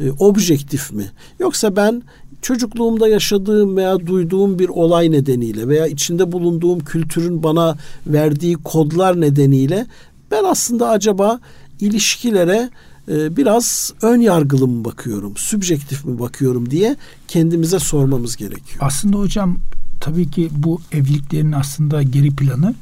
E, 0.00 0.10
objektif 0.10 0.92
mi? 0.92 1.10
Yoksa 1.40 1.76
ben 1.76 2.02
çocukluğumda 2.42 3.08
yaşadığım 3.08 3.76
veya 3.76 4.06
duyduğum 4.06 4.58
bir 4.58 4.68
olay 4.68 5.10
nedeniyle 5.10 5.68
veya 5.68 5.86
içinde 5.86 6.32
bulunduğum 6.32 6.80
kültürün 6.80 7.42
bana 7.42 7.76
verdiği 8.06 8.54
kodlar 8.54 9.20
nedeniyle 9.20 9.86
ben 10.30 10.44
aslında 10.44 10.88
acaba 10.88 11.40
ilişkilere 11.80 12.70
e, 13.08 13.36
biraz 13.36 13.92
ön 14.02 14.20
yargılı 14.20 14.68
mı 14.68 14.84
bakıyorum, 14.84 15.32
sübjektif 15.36 16.04
mi 16.04 16.18
bakıyorum 16.18 16.70
diye 16.70 16.96
kendimize 17.28 17.78
sormamız 17.78 18.36
gerekiyor. 18.36 18.78
Aslında 18.80 19.18
hocam 19.18 19.58
tabii 20.00 20.30
ki 20.30 20.48
bu 20.52 20.80
evliliklerin 20.92 21.52
aslında 21.52 22.02
geri 22.02 22.30
planı 22.30 22.74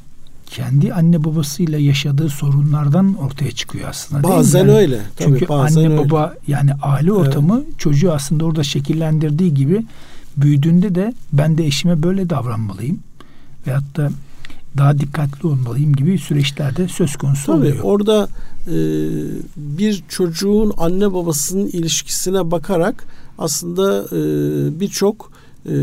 kendi 0.45 0.93
anne 0.93 1.23
babasıyla 1.23 1.79
yaşadığı 1.79 2.29
sorunlardan 2.29 3.15
ortaya 3.15 3.51
çıkıyor 3.51 3.89
aslında. 3.89 4.23
Bazen 4.23 4.59
yani, 4.59 4.71
öyle. 4.71 4.99
Tabii, 5.15 5.29
çünkü 5.29 5.49
bazen 5.49 5.83
anne 5.83 5.93
öyle. 5.93 6.09
baba 6.09 6.33
yani 6.47 6.71
aile 6.81 7.11
ortamı 7.11 7.63
evet. 7.65 7.79
çocuğu 7.79 8.11
aslında 8.11 8.45
orada 8.45 8.63
şekillendirdiği 8.63 9.53
gibi 9.53 9.85
büyüdüğünde 10.37 10.95
de 10.95 11.13
ben 11.33 11.57
de 11.57 11.65
eşime 11.65 12.03
böyle 12.03 12.29
davranmalıyım. 12.29 12.99
Veyahut 13.67 13.97
da 13.97 14.11
daha 14.77 14.99
dikkatli 14.99 15.47
olmalıyım 15.47 15.95
gibi 15.95 16.17
süreçlerde 16.17 16.87
söz 16.87 17.15
konusu 17.15 17.45
Tabii, 17.45 17.57
oluyor. 17.57 17.79
Orada 17.83 18.27
bir 19.57 20.03
çocuğun 20.09 20.73
anne 20.77 21.13
babasının 21.13 21.67
ilişkisine 21.67 22.51
bakarak 22.51 23.05
aslında 23.37 24.05
e, 24.11 24.19
birçok 24.79 25.31
e, 25.65 25.75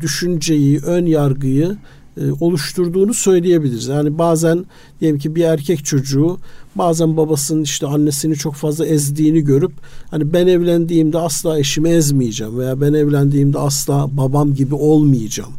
düşünceyi, 0.00 0.78
ön 0.78 1.06
yargıyı 1.06 1.76
e, 2.16 2.22
oluşturduğunu 2.40 3.14
söyleyebiliriz. 3.14 3.86
Yani 3.86 4.18
bazen 4.18 4.64
diyelim 5.00 5.18
ki 5.18 5.34
bir 5.34 5.44
erkek 5.44 5.84
çocuğu 5.84 6.38
bazen 6.74 7.16
babasının 7.16 7.62
işte 7.62 7.86
annesini 7.86 8.34
çok 8.36 8.54
fazla 8.54 8.86
ezdiğini 8.86 9.40
görüp 9.40 9.72
hani 10.10 10.32
ben 10.32 10.46
evlendiğimde 10.46 11.18
asla 11.18 11.58
eşimi 11.58 11.88
ezmeyeceğim 11.88 12.58
veya 12.58 12.80
ben 12.80 12.92
evlendiğimde 12.92 13.58
asla 13.58 14.08
babam 14.12 14.54
gibi 14.54 14.74
olmayacağım. 14.74 15.52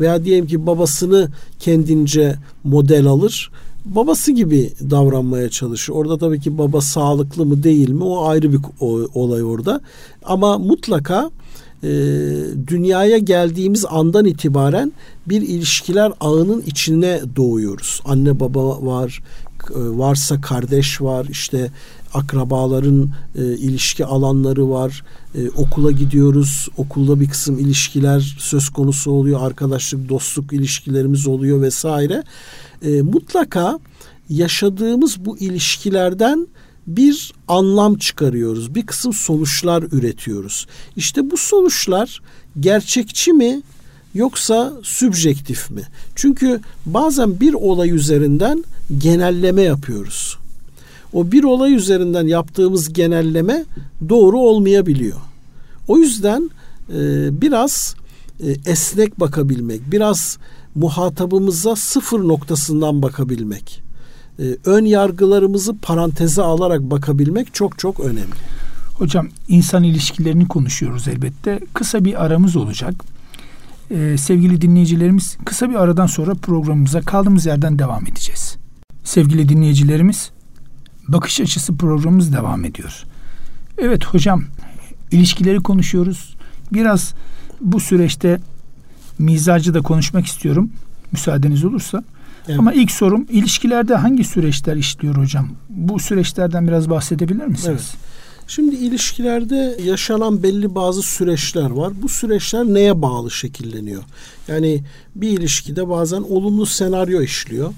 Veya 0.00 0.24
diyelim 0.24 0.46
ki 0.46 0.66
babasını 0.66 1.28
kendince 1.58 2.36
model 2.64 3.06
alır 3.06 3.50
babası 3.84 4.32
gibi 4.32 4.72
davranmaya 4.90 5.48
çalışır. 5.50 5.92
Orada 5.92 6.18
tabii 6.18 6.40
ki 6.40 6.58
baba 6.58 6.80
sağlıklı 6.80 7.46
mı 7.46 7.62
değil 7.62 7.88
mi 7.88 8.04
o 8.04 8.26
ayrı 8.26 8.52
bir 8.52 8.60
olay 9.14 9.42
orada. 9.42 9.80
Ama 10.24 10.58
mutlaka 10.58 11.30
e, 11.82 11.88
dünyaya 12.66 13.18
geldiğimiz 13.18 13.84
andan 13.88 14.24
itibaren 14.24 14.92
bir 15.26 15.42
ilişkiler 15.42 16.12
ağının 16.20 16.62
içine 16.66 17.20
doğuyoruz. 17.36 18.00
Anne 18.04 18.40
baba 18.40 18.86
var, 18.86 19.22
e, 19.70 19.74
varsa 19.74 20.40
kardeş 20.40 21.00
var, 21.00 21.26
işte 21.30 21.70
akrabaların 22.14 23.10
e, 23.34 23.42
ilişki 23.42 24.04
alanları 24.04 24.70
var. 24.70 25.02
E, 25.34 25.50
okula 25.50 25.90
gidiyoruz. 25.90 26.68
Okulda 26.76 27.20
bir 27.20 27.28
kısım 27.28 27.58
ilişkiler 27.58 28.36
söz 28.38 28.68
konusu 28.68 29.10
oluyor. 29.10 29.40
Arkadaşlık, 29.42 30.08
dostluk 30.08 30.52
ilişkilerimiz 30.52 31.26
oluyor 31.26 31.62
vesaire. 31.62 32.22
E, 32.82 33.02
mutlaka 33.02 33.78
yaşadığımız 34.28 35.24
bu 35.24 35.38
ilişkilerden 35.38 36.46
bir 36.86 37.32
anlam 37.48 37.98
çıkarıyoruz. 37.98 38.74
Bir 38.74 38.86
kısım 38.86 39.12
sonuçlar 39.12 39.82
üretiyoruz. 39.82 40.66
İşte 40.96 41.30
bu 41.30 41.36
sonuçlar 41.36 42.22
gerçekçi 42.60 43.32
mi 43.32 43.62
yoksa 44.14 44.72
sübjektif 44.82 45.70
mi? 45.70 45.82
Çünkü 46.14 46.60
bazen 46.86 47.40
bir 47.40 47.54
olay 47.54 47.90
üzerinden 47.90 48.64
genelleme 48.98 49.62
yapıyoruz. 49.62 50.38
O 51.12 51.32
bir 51.32 51.44
olay 51.44 51.74
üzerinden 51.74 52.26
yaptığımız 52.26 52.92
genelleme 52.92 53.64
doğru 54.08 54.38
olmayabiliyor. 54.38 55.20
O 55.88 55.98
yüzden 55.98 56.50
e, 56.88 57.00
biraz 57.40 57.94
e, 58.42 58.70
esnek 58.70 59.20
bakabilmek, 59.20 59.92
biraz 59.92 60.38
muhatabımıza 60.74 61.76
sıfır 61.76 62.28
noktasından 62.28 63.02
bakabilmek, 63.02 63.82
e, 64.38 64.44
ön 64.64 64.84
yargılarımızı 64.84 65.78
paranteze 65.78 66.42
alarak 66.42 66.80
bakabilmek 66.80 67.54
çok 67.54 67.78
çok 67.78 68.00
önemli. 68.00 68.40
Hocam 68.94 69.28
insan 69.48 69.82
ilişkilerini 69.82 70.48
konuşuyoruz 70.48 71.08
elbette. 71.08 71.60
Kısa 71.74 72.04
bir 72.04 72.24
aramız 72.24 72.56
olacak. 72.56 72.94
Ee, 73.90 74.16
sevgili 74.18 74.60
dinleyicilerimiz 74.60 75.36
kısa 75.44 75.70
bir 75.70 75.74
aradan 75.74 76.06
sonra 76.06 76.34
programımıza 76.34 77.00
kaldığımız 77.00 77.46
yerden 77.46 77.78
devam 77.78 78.06
edeceğiz. 78.06 78.56
Sevgili 79.04 79.48
dinleyicilerimiz 79.48 80.30
bakış 81.08 81.40
açısı 81.40 81.76
programımız 81.76 82.32
devam 82.32 82.64
ediyor. 82.64 83.04
Evet 83.78 84.04
hocam 84.04 84.44
ilişkileri 85.10 85.60
konuşuyoruz. 85.60 86.36
Biraz 86.72 87.14
bu 87.60 87.80
süreçte 87.80 88.40
mizacı 89.18 89.74
da 89.74 89.80
konuşmak 89.80 90.26
istiyorum. 90.26 90.70
Müsaadeniz 91.12 91.64
olursa. 91.64 92.04
Evet. 92.48 92.58
Ama 92.58 92.72
ilk 92.72 92.90
sorum 92.90 93.26
ilişkilerde 93.30 93.94
hangi 93.94 94.24
süreçler 94.24 94.76
işliyor 94.76 95.16
hocam? 95.16 95.48
Bu 95.68 95.98
süreçlerden 95.98 96.68
biraz 96.68 96.90
bahsedebilir 96.90 97.46
misiniz? 97.46 97.66
Evet. 97.68 98.10
Şimdi 98.46 98.76
ilişkilerde 98.76 99.76
yaşanan 99.84 100.42
belli 100.42 100.74
bazı 100.74 101.02
süreçler 101.02 101.70
var. 101.70 101.92
Bu 102.02 102.08
süreçler 102.08 102.64
neye 102.64 103.02
bağlı 103.02 103.30
şekilleniyor? 103.30 104.02
Yani 104.48 104.82
bir 105.14 105.28
ilişkide 105.28 105.88
bazen 105.88 106.20
olumlu 106.20 106.66
senaryo 106.66 107.22
işliyor. 107.22 107.72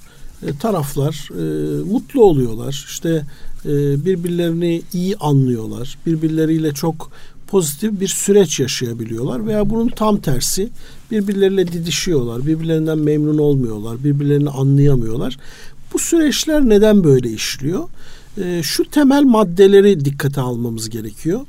E, 0.47 0.57
taraflar 0.59 1.29
e, 1.31 1.43
mutlu 1.85 2.25
oluyorlar. 2.25 2.87
İşte 2.89 3.25
e, 3.65 4.05
birbirlerini 4.05 4.83
iyi 4.93 5.17
anlıyorlar. 5.17 5.99
Birbirleriyle 6.07 6.73
çok 6.73 7.11
pozitif 7.53 8.01
bir 8.01 8.09
süreç 8.09 8.61
yaşayabiliyorlar 8.61 9.47
veya 9.47 9.71
bunun 9.71 9.89
tam 9.89 10.21
tersi 10.21 10.69
birbirleriyle 11.11 11.73
didişiyorlar, 11.73 12.47
birbirlerinden 12.47 12.99
memnun 12.99 13.39
olmuyorlar, 13.39 14.05
birbirlerini 14.05 14.51
anlayamıyorlar. 14.51 15.39
Bu 15.93 15.99
süreçler 15.99 16.69
neden 16.69 17.05
böyle 17.05 17.31
işliyor? 17.31 17.89
E, 18.39 18.61
şu 18.63 18.85
temel 18.85 19.23
maddeleri 19.23 20.05
dikkate 20.05 20.41
almamız 20.41 20.91
gerekiyor. 20.91 21.41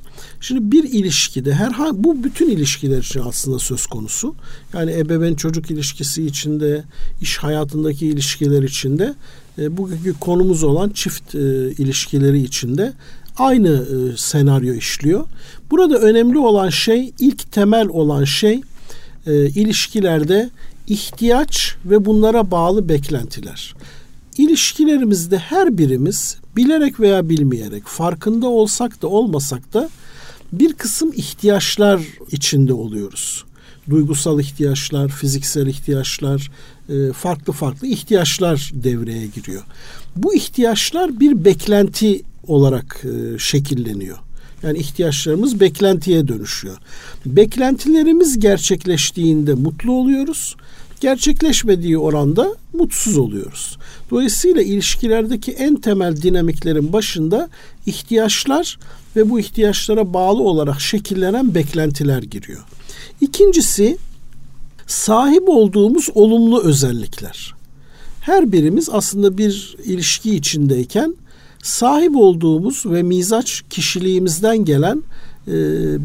Şimdi 0.41 0.71
bir 0.71 0.83
ilişkide 0.83 1.53
herhangi 1.53 2.03
bu 2.03 2.23
bütün 2.23 2.49
ilişkiler 2.49 2.97
için 2.97 3.21
aslında 3.25 3.59
söz 3.59 3.85
konusu. 3.85 4.35
Yani 4.73 4.91
ebeveyn 4.91 5.35
çocuk 5.35 5.71
ilişkisi 5.71 6.25
içinde, 6.25 6.83
iş 7.21 7.37
hayatındaki 7.37 8.07
ilişkiler 8.07 8.63
içinde, 8.63 9.13
e, 9.57 9.77
bugünkü 9.77 10.13
konumuz 10.19 10.63
olan 10.63 10.89
çift 10.89 11.35
e, 11.35 11.39
ilişkileri 11.71 12.41
içinde 12.41 12.93
aynı 13.37 13.69
e, 13.69 14.17
senaryo 14.17 14.73
işliyor. 14.73 15.25
Burada 15.71 15.97
önemli 15.97 16.37
olan 16.37 16.69
şey, 16.69 17.13
ilk 17.19 17.51
temel 17.51 17.87
olan 17.87 18.23
şey 18.23 18.61
e, 19.27 19.45
ilişkilerde 19.45 20.49
ihtiyaç 20.87 21.75
ve 21.85 22.05
bunlara 22.05 22.51
bağlı 22.51 22.89
beklentiler. 22.89 23.75
İlişkilerimizde 24.37 25.37
her 25.37 25.77
birimiz 25.77 26.37
bilerek 26.55 26.99
veya 26.99 27.29
bilmeyerek, 27.29 27.87
farkında 27.87 28.47
olsak 28.47 29.01
da 29.01 29.07
olmasak 29.07 29.73
da 29.73 29.89
bir 30.53 30.73
kısım 30.73 31.11
ihtiyaçlar 31.15 32.01
içinde 32.31 32.73
oluyoruz. 32.73 33.45
Duygusal 33.89 34.39
ihtiyaçlar, 34.39 35.09
fiziksel 35.09 35.67
ihtiyaçlar, 35.67 36.51
e, 36.89 37.13
farklı 37.13 37.53
farklı 37.53 37.87
ihtiyaçlar 37.87 38.71
devreye 38.73 39.27
giriyor. 39.27 39.63
Bu 40.15 40.35
ihtiyaçlar 40.35 41.19
bir 41.19 41.45
beklenti 41.45 42.21
olarak 42.47 43.03
e, 43.06 43.39
şekilleniyor. 43.39 44.17
Yani 44.63 44.77
ihtiyaçlarımız 44.77 45.60
beklentiye 45.60 46.27
dönüşüyor. 46.27 46.77
Beklentilerimiz 47.25 48.39
gerçekleştiğinde 48.39 49.53
mutlu 49.53 49.91
oluyoruz. 49.91 50.56
Gerçekleşmediği 51.01 51.97
oranda 51.97 52.56
mutsuz 52.73 53.17
oluyoruz. 53.17 53.77
Dolayısıyla 54.12 54.62
ilişkilerdeki 54.62 55.51
en 55.51 55.75
temel 55.75 56.21
dinamiklerin 56.21 56.93
başında 56.93 57.49
ihtiyaçlar 57.86 58.79
ve 59.15 59.29
bu 59.29 59.39
ihtiyaçlara 59.39 60.13
bağlı 60.13 60.43
olarak 60.43 60.82
şekillenen 60.82 61.56
beklentiler 61.56 62.23
giriyor. 62.23 62.63
İkincisi 63.21 63.97
sahip 64.88 65.49
olduğumuz 65.49 66.10
olumlu 66.15 66.62
özellikler. 66.63 67.53
Her 68.21 68.51
birimiz 68.51 68.89
aslında 68.91 69.38
bir 69.38 69.75
ilişki 69.84 70.36
içindeyken 70.36 71.15
sahip 71.63 72.15
olduğumuz 72.15 72.86
ve 72.86 73.04
mizaç 73.04 73.63
kişiliğimizden 73.69 74.65
gelen 74.65 75.04
e, 75.47 75.54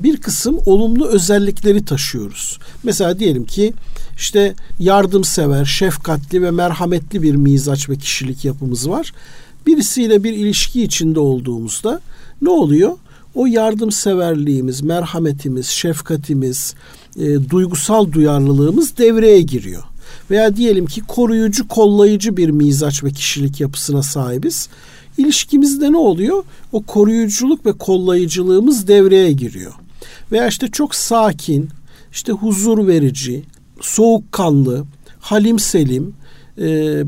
bir 0.02 0.16
kısım 0.16 0.58
olumlu 0.66 1.06
özellikleri 1.06 1.84
taşıyoruz. 1.84 2.58
Mesela 2.82 3.18
diyelim 3.18 3.44
ki 3.44 3.72
işte 4.16 4.54
yardımsever, 4.78 5.64
şefkatli 5.64 6.42
ve 6.42 6.50
merhametli 6.50 7.22
bir 7.22 7.34
mizaç 7.34 7.88
ve 7.88 7.96
kişilik 7.96 8.44
yapımız 8.44 8.88
var. 8.88 9.12
Birisiyle 9.66 10.24
bir 10.24 10.32
ilişki 10.32 10.82
içinde 10.82 11.20
olduğumuzda 11.20 12.00
ne 12.42 12.50
oluyor? 12.50 12.92
O 13.34 13.46
yardımseverliğimiz, 13.46 14.82
merhametimiz, 14.82 15.66
şefkatimiz, 15.66 16.74
e, 17.16 17.50
duygusal 17.50 18.12
duyarlılığımız 18.12 18.98
devreye 18.98 19.40
giriyor. 19.40 19.82
Veya 20.30 20.56
diyelim 20.56 20.86
ki 20.86 21.00
koruyucu, 21.08 21.68
kollayıcı 21.68 22.36
bir 22.36 22.50
mizaç 22.50 23.04
ve 23.04 23.10
kişilik 23.10 23.60
yapısına 23.60 24.02
sahibiz. 24.02 24.68
İlişkimizde 25.18 25.92
ne 25.92 25.96
oluyor? 25.96 26.44
O 26.72 26.82
koruyuculuk 26.82 27.66
ve 27.66 27.72
kollayıcılığımız 27.72 28.88
devreye 28.88 29.32
giriyor. 29.32 29.72
Veya 30.32 30.46
işte 30.46 30.68
çok 30.68 30.94
sakin, 30.94 31.68
işte 32.12 32.32
huzur 32.32 32.86
verici, 32.86 33.42
soğukkanlı, 33.80 34.84
halim 35.20 35.58
selim, 35.58 36.14
e, 36.58 36.66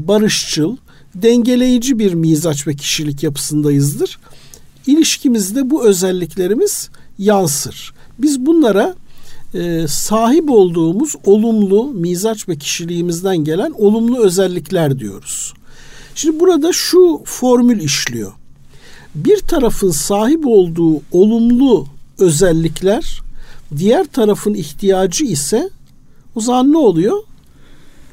barışçıl, 0.09 0.77
dengeleyici 1.15 1.99
bir 1.99 2.15
mizaç 2.15 2.67
ve 2.67 2.77
kişilik 2.77 3.23
yapısındayızdır. 3.23 4.19
İlişkimizde 4.87 5.71
bu 5.71 5.85
özelliklerimiz 5.85 6.91
yansır. 7.19 7.95
Biz 8.19 8.47
bunlara 8.47 8.95
e, 9.55 9.89
sahip 9.89 10.51
olduğumuz 10.51 11.15
olumlu 11.25 11.85
mizaç 11.85 12.49
ve 12.49 12.57
kişiliğimizden 12.57 13.37
gelen 13.37 13.73
olumlu 13.79 14.19
özellikler 14.19 14.99
diyoruz. 14.99 15.53
Şimdi 16.15 16.41
burada 16.41 16.73
şu 16.73 17.23
formül 17.25 17.81
işliyor. 17.81 18.33
Bir 19.15 19.39
tarafın 19.39 19.91
sahip 19.91 20.47
olduğu 20.47 21.03
olumlu 21.13 21.87
özellikler 22.19 23.21
diğer 23.77 24.05
tarafın 24.05 24.55
ihtiyacı 24.55 25.25
ise 25.25 25.71
o 26.35 26.41
zaman 26.41 26.73
ne 26.73 26.77
oluyor? 26.77 27.17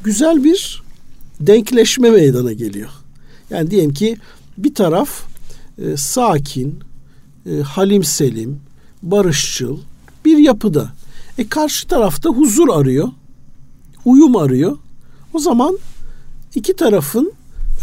Güzel 0.04 0.44
bir 0.44 0.84
denkleşme 1.40 2.10
meydana 2.10 2.54
geliyor. 2.54 2.90
Yani 3.50 3.72
diyelim 3.72 3.94
ki 3.94 4.18
bir 4.58 4.76
taraf 4.76 5.10
e, 5.78 5.98
sakin, 5.98 6.80
e, 7.46 7.62
halim 7.62 8.04
selim, 8.04 8.60
barışçıl 9.04 9.78
bir 10.26 10.38
yapıda. 10.38 10.92
E 11.38 11.48
karşı 11.48 11.88
tarafta 11.88 12.30
huzur 12.30 12.70
arıyor, 12.70 13.10
uyum 14.06 14.36
arıyor. 14.36 14.78
O 15.34 15.40
zaman 15.40 15.78
iki 16.56 16.76
tarafın 16.76 17.34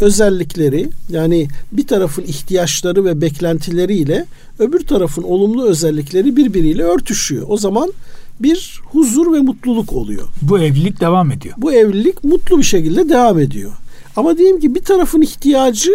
özellikleri 0.01 0.89
yani 1.09 1.47
bir 1.71 1.87
tarafın 1.87 2.23
ihtiyaçları 2.23 3.05
ve 3.05 3.21
beklentileriyle 3.21 4.25
öbür 4.59 4.79
tarafın 4.79 5.23
olumlu 5.23 5.65
özellikleri 5.65 6.35
birbiriyle 6.35 6.83
örtüşüyor. 6.83 7.45
O 7.47 7.57
zaman 7.57 7.93
bir 8.39 8.81
huzur 8.85 9.33
ve 9.33 9.39
mutluluk 9.39 9.93
oluyor. 9.93 10.27
Bu 10.41 10.59
evlilik 10.59 11.01
devam 11.01 11.31
ediyor. 11.31 11.55
Bu 11.57 11.73
evlilik 11.73 12.23
mutlu 12.23 12.57
bir 12.57 12.63
şekilde 12.63 13.09
devam 13.09 13.39
ediyor. 13.39 13.71
Ama 14.15 14.37
diyeyim 14.37 14.59
ki 14.59 14.75
bir 14.75 14.83
tarafın 14.83 15.21
ihtiyacı 15.21 15.91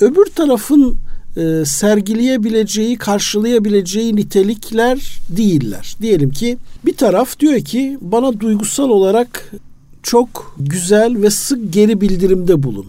öbür 0.00 0.26
tarafın 0.26 0.96
e, 1.36 1.64
sergileyebileceği, 1.64 2.98
karşılayabileceği 2.98 4.16
nitelikler 4.16 5.20
değiller. 5.28 5.96
Diyelim 6.02 6.30
ki 6.30 6.58
bir 6.84 6.96
taraf 6.96 7.40
diyor 7.40 7.60
ki 7.60 7.98
bana 8.00 8.40
duygusal 8.40 8.90
olarak 8.90 9.52
çok 10.02 10.56
güzel 10.58 11.22
ve 11.22 11.30
sık 11.30 11.72
geri 11.72 12.00
bildirimde 12.00 12.62
bulun. 12.62 12.86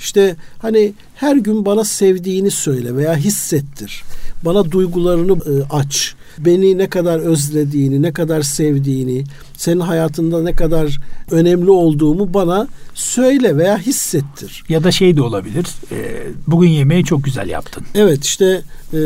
İşte 0.00 0.36
hani 0.58 0.92
her 1.14 1.36
gün 1.36 1.64
bana 1.64 1.84
sevdiğini 1.84 2.50
söyle 2.50 2.96
veya 2.96 3.16
hissettir. 3.16 4.02
Bana 4.44 4.70
duygularını 4.70 5.32
e, 5.32 5.52
aç. 5.70 6.14
Beni 6.38 6.78
ne 6.78 6.90
kadar 6.90 7.18
özlediğini, 7.18 8.02
ne 8.02 8.12
kadar 8.12 8.42
sevdiğini, 8.42 9.24
senin 9.56 9.80
hayatında 9.80 10.42
ne 10.42 10.54
kadar 10.54 10.98
önemli 11.30 11.70
olduğumu 11.70 12.34
bana 12.34 12.68
söyle 12.94 13.56
veya 13.56 13.78
hissettir. 13.78 14.64
Ya 14.68 14.84
da 14.84 14.90
şey 14.90 15.16
de 15.16 15.22
olabilir. 15.22 15.66
E, 15.92 16.26
bugün 16.46 16.68
yemeği 16.68 17.04
çok 17.04 17.24
güzel 17.24 17.48
yaptın. 17.48 17.84
Evet 17.94 18.24
işte 18.24 18.62
e, 18.92 18.98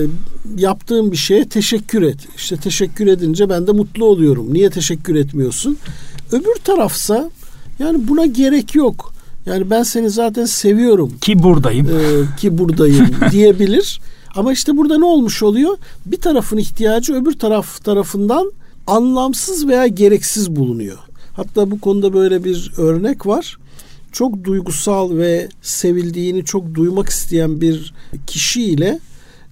yaptığım 0.57 1.13
bir 1.13 1.17
şeye 1.17 1.49
teşekkür 1.49 2.03
et. 2.03 2.19
İşte 2.37 2.57
teşekkür 2.57 3.07
edince 3.07 3.49
ben 3.49 3.67
de 3.67 3.73
mutlu 3.73 4.05
oluyorum. 4.05 4.55
Niye 4.55 4.71
teşekkür 4.71 5.15
etmiyorsun? 5.15 5.79
Öbür 6.33 6.55
tarafsa 6.65 7.31
yani 7.79 8.09
buna 8.09 8.27
gerek 8.27 8.75
yok. 8.75 9.14
Yani 9.47 9.71
ben 9.71 9.83
seni 9.83 10.11
zaten 10.11 10.45
seviyorum. 10.45 11.13
Ki 11.21 11.43
buradayım. 11.43 11.87
Ee, 11.87 12.37
ki 12.37 12.59
buradayım 12.59 13.09
diyebilir. 13.31 14.01
Ama 14.37 14.53
işte 14.53 14.77
burada 14.77 14.99
ne 14.99 15.05
olmuş 15.05 15.43
oluyor? 15.43 15.79
Bir 16.07 16.17
tarafın 16.17 16.57
ihtiyacı 16.57 17.15
öbür 17.15 17.33
taraf 17.33 17.85
tarafından 17.85 18.53
anlamsız 18.87 19.69
veya 19.69 19.87
gereksiz 19.87 20.57
bulunuyor. 20.57 20.99
Hatta 21.33 21.71
bu 21.71 21.81
konuda 21.81 22.13
böyle 22.15 22.45
bir 22.45 22.73
örnek 22.79 23.27
var. 23.27 23.59
Çok 24.13 24.45
duygusal 24.45 25.17
ve 25.17 25.49
sevildiğini 25.63 26.45
çok 26.45 26.75
duymak 26.75 27.09
isteyen 27.09 27.61
bir 27.61 27.95
kişiyle 28.27 28.99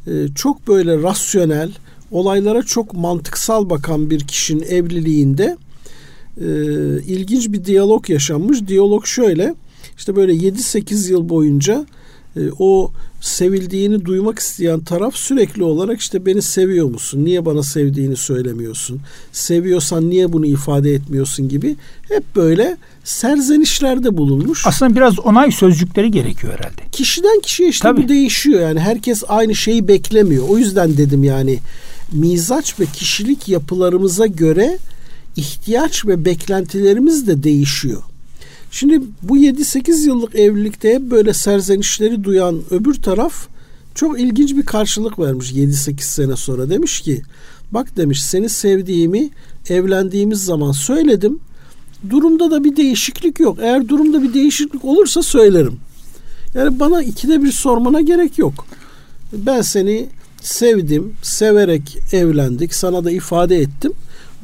e, 0.07 0.13
çok 0.35 0.69
böyle 0.69 1.03
rasyonel, 1.03 1.71
olaylara 2.11 2.63
çok 2.63 2.95
mantıksal 2.95 3.71
bakan 3.71 4.11
bir 4.11 4.21
kişinin 4.21 4.63
evliliğinde 4.63 5.57
e, 6.41 6.47
ilginç 7.03 7.49
bir 7.49 7.65
diyalog 7.65 8.11
yaşanmış. 8.11 8.69
Diyalog 8.69 9.07
şöyle. 9.07 9.55
İşte 10.03 10.17
böyle 10.17 10.33
7-8 10.33 11.11
yıl 11.11 11.29
boyunca 11.29 11.87
e, 12.37 12.41
o 12.59 12.93
sevildiğini 13.21 14.05
duymak 14.05 14.38
isteyen 14.38 14.81
taraf 14.81 15.17
sürekli 15.17 15.65
olarak 15.65 16.01
işte 16.01 16.27
beni 16.27 16.43
seviyor 16.43 16.87
musun? 16.87 17.25
Niye 17.25 17.45
bana 17.47 17.62
sevdiğini 17.62 18.17
söylemiyorsun? 18.17 19.01
Seviyorsan 19.33 20.11
niye 20.11 20.33
bunu 20.33 20.47
ifade 20.47 20.95
etmiyorsun 20.95 21.49
gibi 21.49 21.77
hep 22.09 22.37
böyle 22.37 22.77
serzenişlerde 23.05 24.17
bulunmuş. 24.17 24.67
Aslında 24.67 24.97
biraz 24.97 25.19
onay 25.19 25.51
sözcükleri 25.51 26.11
gerekiyor 26.11 26.53
herhalde. 26.53 26.83
Kişiden 26.93 27.41
kişiye 27.41 27.69
işte 27.69 27.88
Tabii. 27.88 28.03
bu 28.03 28.09
değişiyor 28.09 28.61
yani 28.61 28.81
herkes 28.81 29.23
aynı 29.29 29.55
şeyi 29.55 29.88
beklemiyor. 29.88 30.49
O 30.49 30.59
yüzden 30.59 30.97
dedim 30.97 31.25
yani 31.25 31.59
mizaç 32.12 32.81
ve 32.81 32.87
kişilik 32.87 33.49
yapılarımıza 33.49 34.27
göre 34.27 34.79
ihtiyaç 35.37 36.07
ve 36.07 36.25
beklentilerimiz 36.25 37.27
de 37.27 37.43
değişiyor. 37.43 38.03
Şimdi 38.73 39.03
bu 39.23 39.39
7-8 39.39 40.07
yıllık 40.07 40.35
evlilikte 40.35 40.95
hep 40.95 41.03
böyle 41.03 41.35
serzenişleri 41.35 42.25
duyan 42.25 42.63
öbür 42.71 42.95
taraf 42.95 43.47
çok 43.95 44.21
ilginç 44.21 44.57
bir 44.57 44.63
karşılık 44.63 45.19
vermiş 45.19 45.53
7-8 45.53 46.01
sene 46.03 46.37
sonra. 46.37 46.71
Demiş 46.71 47.01
ki 47.01 47.23
bak 47.73 47.97
demiş 47.97 48.23
seni 48.23 48.49
sevdiğimi 48.49 49.31
evlendiğimiz 49.69 50.45
zaman 50.45 50.73
söyledim. 50.73 51.39
Durumda 52.11 52.51
da 52.51 52.65
bir 52.65 52.77
değişiklik 52.77 53.41
yok. 53.41 53.59
Eğer 53.61 53.89
durumda 53.89 54.23
bir 54.23 54.35
değişiklik 54.35 54.85
olursa 54.85 55.23
söylerim. 55.23 55.77
Yani 56.55 56.81
bana 56.81 57.03
ikide 57.03 57.43
bir 57.43 57.53
sormana 57.53 58.01
gerek 58.01 58.39
yok. 58.39 58.67
Ben 59.33 59.61
seni 59.61 60.07
sevdim, 60.43 61.15
severek 61.23 61.99
evlendik, 62.13 62.75
sana 62.75 63.05
da 63.05 63.11
ifade 63.11 63.57
ettim. 63.57 63.93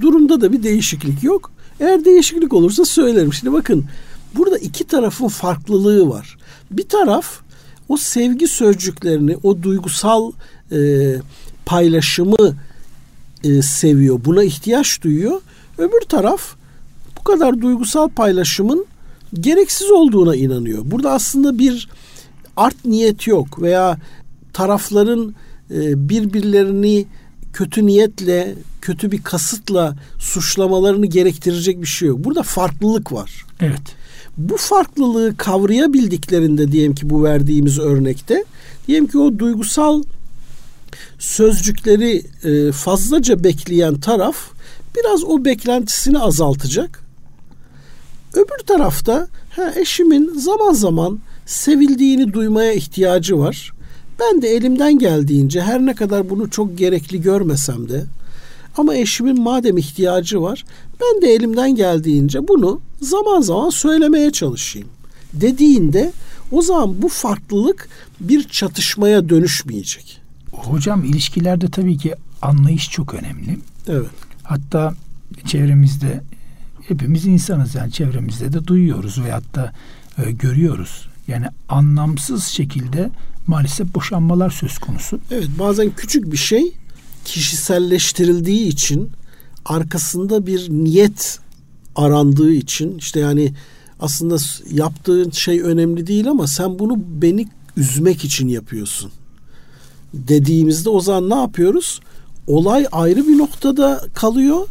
Durumda 0.00 0.40
da 0.40 0.52
bir 0.52 0.62
değişiklik 0.62 1.24
yok. 1.24 1.50
Eğer 1.80 2.04
değişiklik 2.04 2.52
olursa 2.52 2.84
söylerim. 2.84 3.32
Şimdi 3.32 3.52
bakın 3.52 3.84
Burada 4.34 4.58
iki 4.58 4.84
tarafın 4.84 5.28
farklılığı 5.28 6.08
var. 6.08 6.36
Bir 6.70 6.88
taraf 6.88 7.40
o 7.88 7.96
sevgi 7.96 8.48
sözcüklerini, 8.48 9.36
o 9.42 9.62
duygusal 9.62 10.32
e, 10.72 10.78
paylaşımı 11.66 12.56
e, 13.44 13.62
seviyor. 13.62 14.20
Buna 14.24 14.42
ihtiyaç 14.42 15.02
duyuyor. 15.02 15.40
Öbür 15.78 16.00
taraf 16.08 16.54
bu 17.18 17.24
kadar 17.24 17.60
duygusal 17.60 18.08
paylaşımın 18.08 18.86
gereksiz 19.34 19.90
olduğuna 19.90 20.36
inanıyor. 20.36 20.82
Burada 20.84 21.12
aslında 21.12 21.58
bir 21.58 21.88
art 22.56 22.84
niyet 22.84 23.26
yok 23.26 23.62
veya 23.62 23.98
tarafların 24.52 25.34
e, 25.70 26.08
birbirlerini 26.08 27.06
kötü 27.52 27.86
niyetle, 27.86 28.54
kötü 28.80 29.12
bir 29.12 29.22
kasıtla 29.22 29.96
suçlamalarını 30.18 31.06
gerektirecek 31.06 31.82
bir 31.82 31.86
şey 31.86 32.08
yok. 32.08 32.24
Burada 32.24 32.42
farklılık 32.42 33.12
var. 33.12 33.46
Evet 33.60 33.97
bu 34.38 34.56
farklılığı 34.56 35.36
kavrayabildiklerinde 35.36 36.72
diyelim 36.72 36.94
ki 36.94 37.10
bu 37.10 37.24
verdiğimiz 37.24 37.78
örnekte 37.78 38.44
diyelim 38.88 39.06
ki 39.06 39.18
o 39.18 39.38
duygusal 39.38 40.02
sözcükleri 41.18 42.22
e, 42.44 42.72
fazlaca 42.72 43.44
bekleyen 43.44 44.00
taraf 44.00 44.36
biraz 44.96 45.24
o 45.24 45.44
beklentisini 45.44 46.18
azaltacak. 46.18 47.02
Öbür 48.34 48.66
tarafta 48.66 49.28
ha, 49.50 49.72
eşimin 49.76 50.38
zaman 50.38 50.72
zaman 50.72 51.18
sevildiğini 51.46 52.32
duymaya 52.32 52.72
ihtiyacı 52.72 53.38
var. 53.38 53.72
Ben 54.20 54.42
de 54.42 54.48
elimden 54.48 54.98
geldiğince 54.98 55.60
her 55.60 55.86
ne 55.86 55.94
kadar 55.94 56.30
bunu 56.30 56.50
çok 56.50 56.78
gerekli 56.78 57.22
görmesem 57.22 57.88
de 57.88 58.04
ama 58.76 58.94
eşimin 58.94 59.42
madem 59.42 59.76
ihtiyacı 59.76 60.42
var 60.42 60.64
ben 61.00 61.22
de 61.22 61.34
elimden 61.34 61.74
geldiğince 61.74 62.48
bunu 62.48 62.80
zaman 63.00 63.40
zaman 63.40 63.70
söylemeye 63.70 64.30
çalışayım 64.30 64.88
dediğinde 65.32 66.12
o 66.52 66.62
zaman 66.62 67.02
bu 67.02 67.08
farklılık 67.08 67.88
bir 68.20 68.48
çatışmaya 68.48 69.28
dönüşmeyecek. 69.28 70.20
Hocam 70.52 71.04
ilişkilerde 71.04 71.68
tabii 71.68 71.98
ki 71.98 72.14
anlayış 72.42 72.90
çok 72.90 73.14
önemli. 73.14 73.58
Evet. 73.88 74.08
Hatta 74.42 74.94
çevremizde 75.46 76.22
hepimiz 76.88 77.26
insanız 77.26 77.74
yani 77.74 77.92
çevremizde 77.92 78.52
de 78.52 78.66
duyuyoruz 78.66 79.22
veyahut 79.22 79.54
da 79.54 79.72
e, 80.18 80.32
görüyoruz. 80.32 81.08
Yani 81.28 81.46
anlamsız 81.68 82.44
şekilde 82.44 83.10
maalesef 83.46 83.94
boşanmalar 83.94 84.50
söz 84.50 84.78
konusu. 84.78 85.20
Evet 85.30 85.48
bazen 85.58 85.90
küçük 85.96 86.32
bir 86.32 86.36
şey 86.36 86.72
kişiselleştirildiği 87.24 88.68
için 88.68 89.10
arkasında 89.64 90.46
bir 90.46 90.70
niyet 90.70 91.38
arandığı 91.96 92.52
için 92.52 92.98
işte 92.98 93.20
yani 93.20 93.54
aslında 94.00 94.36
yaptığın 94.70 95.30
şey 95.30 95.60
önemli 95.60 96.06
değil 96.06 96.30
ama 96.30 96.46
sen 96.46 96.78
bunu 96.78 96.94
beni 96.98 97.46
üzmek 97.76 98.24
için 98.24 98.48
yapıyorsun 98.48 99.10
dediğimizde 100.14 100.90
o 100.90 101.00
zaman 101.00 101.30
ne 101.30 101.34
yapıyoruz? 101.34 102.00
Olay 102.46 102.86
ayrı 102.92 103.28
bir 103.28 103.38
noktada 103.38 104.04
kalıyor. 104.14 104.66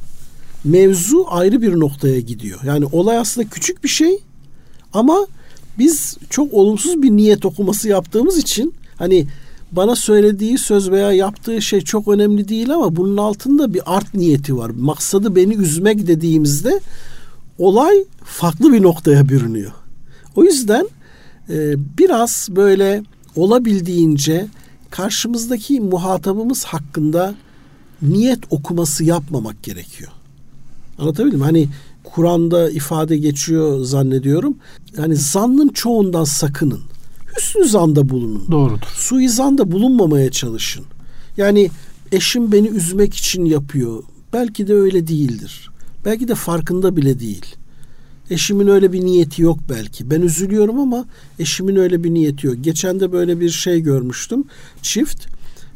Mevzu 0.63 1.25
ayrı 1.29 1.61
bir 1.61 1.79
noktaya 1.79 2.19
gidiyor. 2.19 2.59
Yani 2.63 2.85
olay 2.85 3.17
aslında 3.17 3.49
küçük 3.49 3.83
bir 3.83 3.89
şey 3.89 4.19
ama 4.93 5.27
biz 5.79 6.17
çok 6.29 6.53
olumsuz 6.53 7.01
bir 7.01 7.11
niyet 7.11 7.45
okuması 7.45 7.89
yaptığımız 7.89 8.37
için 8.37 8.73
hani 8.95 9.27
bana 9.71 9.95
söylediği 9.95 10.57
söz 10.57 10.91
veya 10.91 11.11
yaptığı 11.11 11.61
şey 11.61 11.81
çok 11.81 12.07
önemli 12.07 12.47
değil 12.47 12.73
ama 12.73 12.95
bunun 12.95 13.17
altında 13.17 13.73
bir 13.73 13.81
art 13.85 14.13
niyeti 14.13 14.57
var. 14.57 14.69
Maksadı 14.69 15.35
beni 15.35 15.55
üzmek 15.55 16.07
dediğimizde 16.07 16.79
olay 17.59 18.05
farklı 18.23 18.73
bir 18.73 18.81
noktaya 18.81 19.29
bürünüyor. 19.29 19.71
O 20.35 20.43
yüzden 20.43 20.87
e, 21.49 21.75
biraz 21.97 22.47
böyle 22.51 23.03
olabildiğince 23.35 24.47
karşımızdaki 24.89 25.81
muhatabımız 25.81 26.63
hakkında 26.65 27.35
niyet 28.01 28.39
okuması 28.49 29.03
yapmamak 29.03 29.63
gerekiyor. 29.63 30.11
Anlatabildim 30.99 31.39
mi? 31.39 31.45
Hani 31.45 31.69
Kur'an'da 32.03 32.69
ifade 32.69 33.17
geçiyor 33.17 33.83
zannediyorum. 33.83 34.57
Yani 34.97 35.15
zannın 35.15 35.67
çoğundan 35.67 36.23
sakının 36.23 36.81
hüsnü 37.37 37.65
zanda 37.65 38.09
bulunun. 38.09 38.45
Doğrudur. 38.51 38.87
Suizanda 38.95 39.71
bulunmamaya 39.71 40.31
çalışın. 40.31 40.85
Yani 41.37 41.69
eşim 42.11 42.51
beni 42.51 42.67
üzmek 42.67 43.13
için 43.15 43.45
yapıyor. 43.45 44.03
Belki 44.33 44.67
de 44.67 44.73
öyle 44.73 45.07
değildir. 45.07 45.69
Belki 46.05 46.27
de 46.27 46.35
farkında 46.35 46.95
bile 46.95 47.19
değil. 47.19 47.55
Eşimin 48.29 48.67
öyle 48.67 48.93
bir 48.93 49.01
niyeti 49.05 49.41
yok 49.41 49.59
belki. 49.69 50.09
Ben 50.09 50.21
üzülüyorum 50.21 50.79
ama 50.79 51.05
eşimin 51.39 51.75
öyle 51.75 52.03
bir 52.03 52.13
niyeti 52.13 52.47
yok. 52.47 52.55
Geçen 52.61 52.99
de 52.99 53.11
böyle 53.11 53.39
bir 53.39 53.49
şey 53.49 53.81
görmüştüm. 53.81 54.43
Çift. 54.81 55.27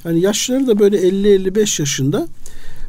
Hani 0.04 0.20
yaşları 0.20 0.68
da 0.68 0.80
böyle 0.80 0.98
50-55 0.98 1.82
yaşında. 1.82 2.28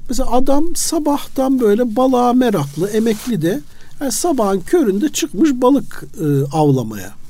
Mesela 0.09 0.31
adam 0.31 0.77
sabahtan 0.77 1.61
böyle 1.61 1.97
balığa 1.97 2.33
meraklı, 2.33 2.89
emekli 2.89 3.43
de 3.43 3.61
yani 4.01 4.13
sabahın 4.13 4.61
köründe 4.61 5.09
çıkmış 5.09 5.51
balık 5.53 6.05
e, 6.21 6.57
avlamaya. 6.57 7.22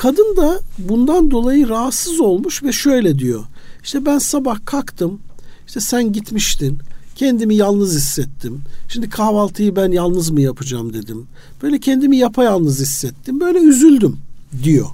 Kadın 0.00 0.36
da 0.36 0.60
bundan 0.78 1.30
dolayı 1.30 1.68
rahatsız 1.68 2.20
olmuş 2.20 2.62
ve 2.62 2.72
şöyle 2.72 3.18
diyor. 3.18 3.44
İşte 3.84 4.06
ben 4.06 4.18
sabah 4.18 4.66
kalktım. 4.66 5.20
İşte 5.66 5.80
sen 5.80 6.12
gitmiştin. 6.12 6.78
Kendimi 7.16 7.54
yalnız 7.54 7.94
hissettim. 7.96 8.60
Şimdi 8.88 9.10
kahvaltıyı 9.10 9.76
ben 9.76 9.92
yalnız 9.92 10.30
mı 10.30 10.40
yapacağım 10.40 10.92
dedim. 10.92 11.26
Böyle 11.62 11.80
kendimi 11.80 12.16
yapayalnız 12.16 12.80
hissettim. 12.80 13.40
Böyle 13.40 13.58
üzüldüm 13.58 14.16
diyor. 14.62 14.88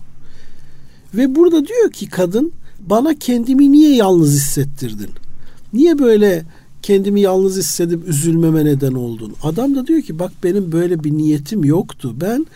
Ve 1.15 1.35
burada 1.35 1.67
diyor 1.67 1.91
ki 1.93 2.09
kadın 2.09 2.53
bana 2.81 3.19
kendimi 3.19 3.73
niye 3.73 3.95
yalnız 3.97 4.33
hissettirdin? 4.35 5.11
Niye 5.73 5.99
böyle 5.99 6.45
kendimi 6.83 7.21
yalnız 7.21 7.57
hissedip 7.57 8.09
üzülmeme 8.09 8.65
neden 8.65 8.93
oldun? 8.93 9.35
Adam 9.43 9.75
da 9.75 9.87
diyor 9.87 10.03
ki 10.03 10.19
bak 10.19 10.33
benim 10.45 10.73
böyle 10.73 11.05
bir 11.05 11.11
niyetim 11.13 11.65
yoktu. 11.65 12.15
Ben 12.21 12.47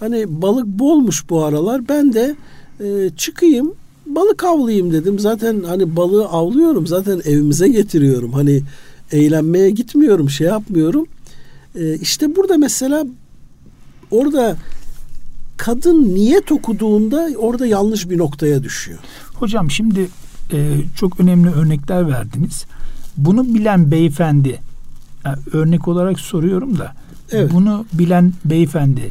Hani 0.00 0.42
balık 0.42 0.66
bolmuş 0.66 1.30
bu 1.30 1.44
aralar. 1.44 1.88
Ben 1.88 2.12
de 2.12 2.36
e, 2.80 3.10
çıkayım 3.16 3.74
balık 4.06 4.44
avlayayım 4.44 4.92
dedim. 4.92 5.18
Zaten 5.18 5.62
hani 5.66 5.96
balığı 5.96 6.26
avlıyorum. 6.26 6.86
Zaten 6.86 7.20
evimize 7.24 7.68
getiriyorum. 7.68 8.32
Hani 8.32 8.62
eğlenmeye 9.12 9.70
gitmiyorum, 9.70 10.30
şey 10.30 10.46
yapmıyorum. 10.46 11.06
E, 11.74 11.94
işte 11.94 12.36
burada 12.36 12.58
mesela 12.58 13.04
orada 14.10 14.56
kadın 15.56 16.14
niyet 16.14 16.52
okuduğunda 16.52 17.28
orada 17.38 17.66
yanlış 17.66 18.10
bir 18.10 18.18
noktaya 18.18 18.62
düşüyor. 18.62 18.98
Hocam 19.34 19.70
şimdi 19.70 20.08
e, 20.52 20.80
çok 20.96 21.20
önemli 21.20 21.50
örnekler 21.50 22.08
verdiniz. 22.08 22.64
Bunu 23.16 23.54
bilen 23.54 23.90
beyefendi 23.90 24.60
yani 25.24 25.38
örnek 25.52 25.88
olarak 25.88 26.20
soruyorum 26.20 26.78
da 26.78 26.92
evet. 27.32 27.50
bunu 27.52 27.86
bilen 27.92 28.32
beyefendi 28.44 29.10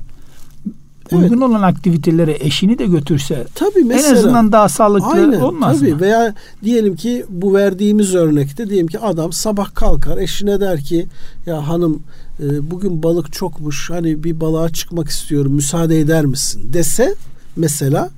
uygun 1.12 1.28
evet. 1.28 1.50
olan 1.50 1.62
aktivitelere 1.62 2.38
eşini 2.40 2.80
de 2.80 2.86
götürse 2.86 3.46
tabii 3.56 3.84
mesela, 3.84 4.10
en 4.10 4.16
azından 4.16 4.52
daha 4.52 4.70
sağlıklı 4.70 5.08
aynen, 5.08 5.40
olmaz 5.40 5.80
tabii. 5.80 5.94
mı? 5.94 6.00
Veya 6.00 6.34
diyelim 6.64 6.96
ki 6.96 7.26
bu 7.30 7.54
verdiğimiz 7.54 8.16
örnekte 8.16 8.70
diyelim 8.70 8.88
ki 8.88 9.00
adam 9.00 9.34
sabah 9.34 9.76
kalkar 9.76 10.18
eşine 10.18 10.60
der 10.60 10.82
ki 10.82 11.08
ya 11.46 11.68
hanım 11.68 12.04
e, 12.40 12.72
bugün 12.72 13.04
balık 13.04 13.34
çokmuş 13.34 13.90
hani 13.90 14.24
bir 14.24 14.40
balığa 14.42 14.70
çıkmak 14.70 15.10
istiyorum 15.10 15.52
müsaade 15.52 16.00
eder 16.00 16.26
misin 16.26 16.62
dese 16.74 17.16
mesela 17.56 18.10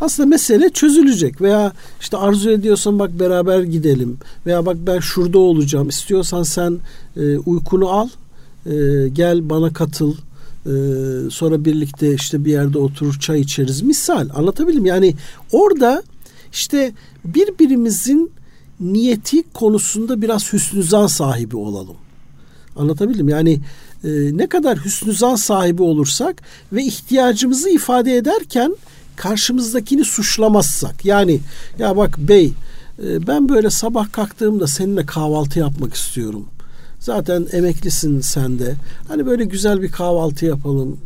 aslında 0.00 0.28
mesele 0.28 0.70
çözülecek 0.70 1.40
veya 1.40 1.72
işte 2.00 2.16
arzu 2.16 2.50
ediyorsan 2.50 2.98
bak 2.98 3.20
beraber 3.20 3.62
gidelim 3.62 4.18
veya 4.46 4.66
bak 4.66 4.76
ben 4.86 4.98
şurada 4.98 5.38
olacağım 5.38 5.88
istiyorsan 5.88 6.42
sen 6.42 6.78
e, 7.16 7.38
uykunu 7.38 7.88
al 7.88 8.08
e, 8.66 8.72
gel 9.08 9.50
bana 9.50 9.72
katıl 9.72 10.14
ee, 10.66 10.70
sonra 11.30 11.64
birlikte 11.64 12.14
işte 12.14 12.44
bir 12.44 12.52
yerde 12.52 12.78
oturur 12.78 13.18
çay 13.20 13.40
içeriz. 13.40 13.82
Misal 13.82 14.28
anlatabildim 14.34 14.86
yani 14.86 15.14
orada 15.52 16.02
işte 16.52 16.92
birbirimizin 17.24 18.32
niyeti 18.80 19.42
konusunda 19.52 20.22
biraz 20.22 20.52
hüsnü 20.52 20.82
zan 20.82 21.06
sahibi 21.06 21.56
olalım. 21.56 21.96
Anlatabildim 22.76 23.28
yani 23.28 23.60
e, 24.04 24.08
ne 24.32 24.46
kadar 24.46 24.84
hüsnü 24.84 25.12
zan 25.12 25.36
sahibi 25.36 25.82
olursak 25.82 26.42
ve 26.72 26.84
ihtiyacımızı 26.84 27.70
ifade 27.70 28.16
ederken 28.16 28.76
karşımızdakini 29.16 30.04
suçlamazsak. 30.04 31.04
Yani 31.04 31.40
ya 31.78 31.96
bak 31.96 32.18
bey 32.18 32.52
e, 33.02 33.26
ben 33.26 33.48
böyle 33.48 33.70
sabah 33.70 34.12
kalktığımda 34.12 34.66
seninle 34.66 35.06
kahvaltı 35.06 35.58
yapmak 35.58 35.94
istiyorum 35.94 36.46
Zaten 37.04 37.46
emeklisin 37.52 38.20
sen 38.20 38.58
de. 38.58 38.74
Hani 39.08 39.26
böyle 39.26 39.44
güzel 39.44 39.82
bir 39.82 39.90
kahvaltı 39.90 40.46
yapalım. 40.46 40.96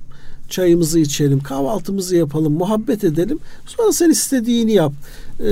Çayımızı 0.49 0.99
içelim, 0.99 1.41
kahvaltımızı 1.41 2.17
yapalım, 2.17 2.53
muhabbet 2.53 3.05
edelim. 3.05 3.39
Sonra 3.67 3.93
sen 3.93 4.11
istediğini 4.11 4.73
yap. 4.73 4.93
Ee, 5.41 5.45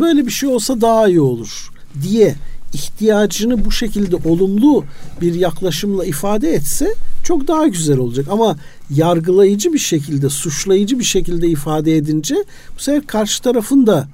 böyle 0.00 0.26
bir 0.26 0.30
şey 0.30 0.48
olsa 0.48 0.80
daha 0.80 1.08
iyi 1.08 1.20
olur 1.20 1.70
diye 2.02 2.34
ihtiyacını 2.72 3.64
bu 3.64 3.72
şekilde 3.72 4.16
olumlu 4.16 4.84
bir 5.20 5.34
yaklaşımla 5.34 6.04
ifade 6.04 6.54
etse 6.54 6.94
çok 7.24 7.48
daha 7.48 7.68
güzel 7.68 7.98
olacak. 7.98 8.26
Ama 8.30 8.56
yargılayıcı 8.90 9.72
bir 9.72 9.78
şekilde, 9.78 10.28
suçlayıcı 10.28 10.98
bir 10.98 11.04
şekilde 11.04 11.48
ifade 11.48 11.96
edince 11.96 12.34
bu 12.76 12.82
sefer 12.82 13.06
karşı 13.06 13.42
tarafın 13.42 13.86
da 13.86 14.08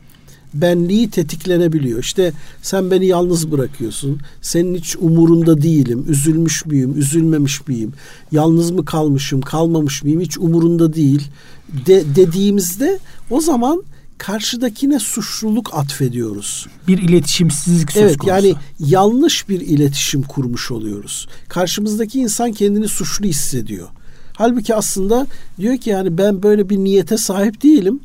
benliği 0.55 1.11
tetiklenebiliyor. 1.11 1.99
İşte 2.01 2.33
sen 2.63 2.91
beni 2.91 3.07
yalnız 3.07 3.51
bırakıyorsun. 3.51 4.21
Senin 4.43 4.75
hiç 4.75 4.97
umurunda 4.97 5.63
değilim. 5.63 6.05
Üzülmüş 6.09 6.67
müyüm, 6.67 6.99
üzülmemiş 6.99 7.69
miyim? 7.69 7.93
Yalnız 8.33 8.71
mı 8.71 8.85
kalmışım, 8.85 9.41
kalmamış 9.41 10.03
mıyım? 10.03 10.21
Hiç 10.21 10.39
umurunda 10.39 10.95
değil. 10.95 11.29
De, 11.87 12.05
dediğimizde 12.17 12.99
o 13.31 13.41
zaman 13.41 13.83
karşıdakine 14.19 14.99
suçluluk 14.99 15.71
atfediyoruz. 15.75 16.67
Bir 16.89 16.99
iletişimsizlik 16.99 17.93
söz 17.93 18.03
evet, 18.03 18.17
konusu. 18.17 18.35
Evet 18.35 18.45
yani 18.45 18.55
yanlış 18.91 19.49
bir 19.49 19.61
iletişim 19.61 20.23
kurmuş 20.23 20.71
oluyoruz. 20.71 21.29
Karşımızdaki 21.49 22.19
insan 22.19 22.53
kendini 22.53 22.89
suçlu 22.89 23.27
hissediyor. 23.27 23.89
Halbuki 24.33 24.75
aslında 24.75 25.27
diyor 25.59 25.77
ki 25.77 25.91
yani 25.91 26.19
ben 26.19 26.43
böyle 26.43 26.69
bir 26.69 26.77
niyete 26.79 27.17
sahip 27.17 27.63
değilim. 27.63 28.01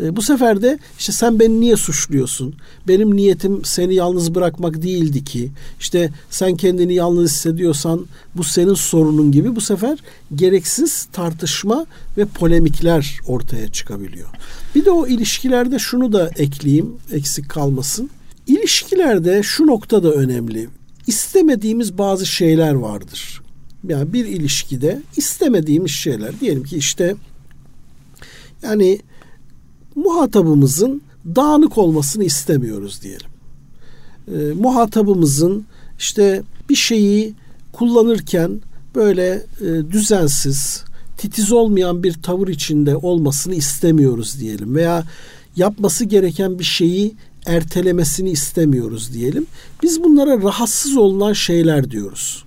E, 0.00 0.16
bu 0.16 0.22
sefer 0.22 0.62
de 0.62 0.78
işte 0.98 1.12
sen 1.12 1.40
beni 1.40 1.60
niye 1.60 1.76
suçluyorsun? 1.76 2.54
Benim 2.88 3.16
niyetim 3.16 3.64
seni 3.64 3.94
yalnız 3.94 4.34
bırakmak 4.34 4.82
değildi 4.82 5.24
ki. 5.24 5.50
İşte 5.80 6.10
sen 6.30 6.56
kendini 6.56 6.94
yalnız 6.94 7.30
hissediyorsan 7.30 8.06
bu 8.34 8.44
senin 8.44 8.74
sorunun 8.74 9.32
gibi 9.32 9.56
bu 9.56 9.60
sefer 9.60 9.98
gereksiz 10.34 11.04
tartışma 11.04 11.86
ve 12.16 12.24
polemikler 12.24 13.20
ortaya 13.26 13.72
çıkabiliyor. 13.72 14.28
Bir 14.74 14.84
de 14.84 14.90
o 14.90 15.06
ilişkilerde 15.06 15.78
şunu 15.78 16.12
da 16.12 16.30
ekleyeyim 16.36 16.94
eksik 17.12 17.48
kalmasın. 17.48 18.10
İlişkilerde 18.46 19.42
şu 19.42 19.66
nokta 19.66 20.02
da 20.02 20.12
önemli. 20.12 20.68
İstemediğimiz 21.06 21.98
bazı 21.98 22.26
şeyler 22.26 22.74
vardır. 22.74 23.42
Yani 23.88 24.12
bir 24.12 24.24
ilişkide 24.24 25.02
istemediğimiz 25.16 25.90
şeyler 25.90 26.40
diyelim 26.40 26.64
ki 26.64 26.76
işte 26.76 27.14
yani 28.62 29.00
muhatabımızın 29.96 31.02
dağınık 31.36 31.78
olmasını 31.78 32.24
istemiyoruz 32.24 33.02
diyelim. 33.02 33.30
E, 34.34 34.52
muhatabımızın 34.52 35.66
işte 35.98 36.42
bir 36.68 36.74
şeyi 36.74 37.34
kullanırken 37.72 38.60
böyle 38.94 39.42
e, 39.60 39.92
düzensiz, 39.92 40.84
titiz 41.16 41.52
olmayan 41.52 42.02
bir 42.02 42.12
tavır 42.12 42.48
içinde 42.48 42.96
olmasını 42.96 43.54
istemiyoruz 43.54 44.40
diyelim 44.40 44.74
veya 44.74 45.04
yapması 45.56 46.04
gereken 46.04 46.58
bir 46.58 46.64
şeyi 46.64 47.14
ertelemesini 47.46 48.30
istemiyoruz 48.30 49.14
diyelim. 49.14 49.46
Biz 49.82 50.04
bunlara 50.04 50.42
rahatsız 50.42 50.96
olunan 50.96 51.32
şeyler 51.32 51.90
diyoruz. 51.90 52.44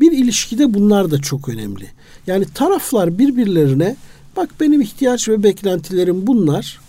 Bir 0.00 0.12
ilişkide 0.12 0.74
bunlar 0.74 1.10
da 1.10 1.18
çok 1.20 1.48
önemli. 1.48 1.86
Yani 2.26 2.44
taraflar 2.54 3.18
birbirlerine 3.18 3.96
Bak 4.36 4.48
benim 4.60 4.80
ihtiyaç 4.80 5.28
ve 5.28 5.42
beklentilerim 5.42 6.26
bunlar. 6.26 6.80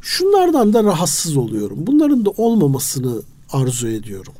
Şunlardan 0.00 0.72
da 0.72 0.84
rahatsız 0.84 1.36
oluyorum. 1.36 1.78
Bunların 1.80 2.24
da 2.24 2.30
olmamasını 2.30 3.22
arzu 3.52 3.88
ediyorum. 3.88 4.32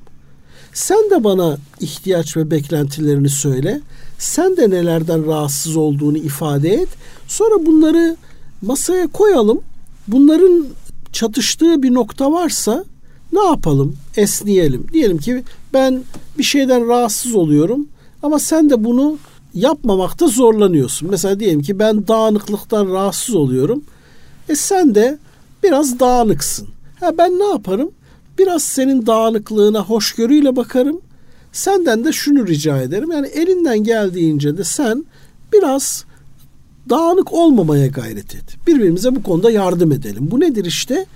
Sen 0.73 1.11
de 1.11 1.25
bana 1.25 1.59
ihtiyaç 1.81 2.37
ve 2.37 2.51
beklentilerini 2.51 3.29
söyle. 3.29 3.81
Sen 4.19 4.57
de 4.57 4.71
nelerden 4.71 5.27
rahatsız 5.27 5.77
olduğunu 5.77 6.19
ifade 6.19 6.69
et. 6.69 6.89
Sonra 7.29 7.67
bunları 7.67 8.17
masaya 8.63 9.07
koyalım. 9.07 9.61
Bunların 10.09 10.67
çatıştığı 11.13 11.83
bir 11.83 11.95
nokta 11.95 12.33
varsa 12.33 12.85
ne 13.33 13.45
yapalım? 13.45 13.97
Esniyelim. 14.17 14.87
Diyelim 14.93 15.19
ki 15.19 15.45
ben 15.73 16.03
bir 16.39 16.43
şeyden 16.43 16.89
rahatsız 16.89 17.35
oluyorum 17.35 17.89
ama 18.23 18.39
sen 18.39 18.71
de 18.71 18.85
bunu 18.85 19.19
yapmamakta 19.55 20.27
zorlanıyorsun. 20.27 21.11
Mesela 21.11 21.41
diyelim 21.41 21.63
ki 21.63 21.79
ben 21.79 22.09
dağınıklıktan 22.09 22.93
rahatsız 22.93 23.35
oluyorum. 23.35 23.85
E 24.49 24.57
sen 24.57 24.95
de 24.95 25.19
biraz 25.63 26.01
dağınıksın. 26.01 26.69
Ha 27.01 27.19
ben 27.19 27.39
ne 27.39 27.45
yaparım? 27.45 27.91
Biraz 28.39 28.63
senin 28.63 29.07
dağınıklığına 29.07 29.81
hoşgörüyle 29.85 30.57
bakarım. 30.57 31.01
Senden 31.53 32.05
de 32.05 32.13
şunu 32.13 32.47
rica 32.47 32.83
ederim. 32.83 33.11
Yani 33.11 33.27
elinden 33.27 33.79
geldiğince 33.85 34.59
de 34.59 34.65
sen 34.65 35.05
biraz 35.53 36.05
dağınık 36.91 37.33
olmamaya 37.33 37.87
gayret 37.87 38.35
et. 38.35 38.67
Birbirimize 38.67 39.17
bu 39.17 39.23
konuda 39.23 39.51
yardım 39.51 39.93
edelim. 39.93 40.31
Bu 40.31 40.41
nedir 40.41 40.65
işte? 40.65 41.07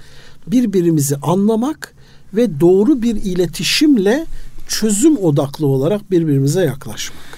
Birbirimizi 0.47 1.17
anlamak 1.17 1.95
ve 2.35 2.61
doğru 2.61 3.03
bir 3.03 3.17
iletişimle 3.17 4.27
çözüm 4.69 5.17
odaklı 5.17 5.67
olarak 5.67 6.11
birbirimize 6.11 6.65
yaklaşmak. 6.65 7.34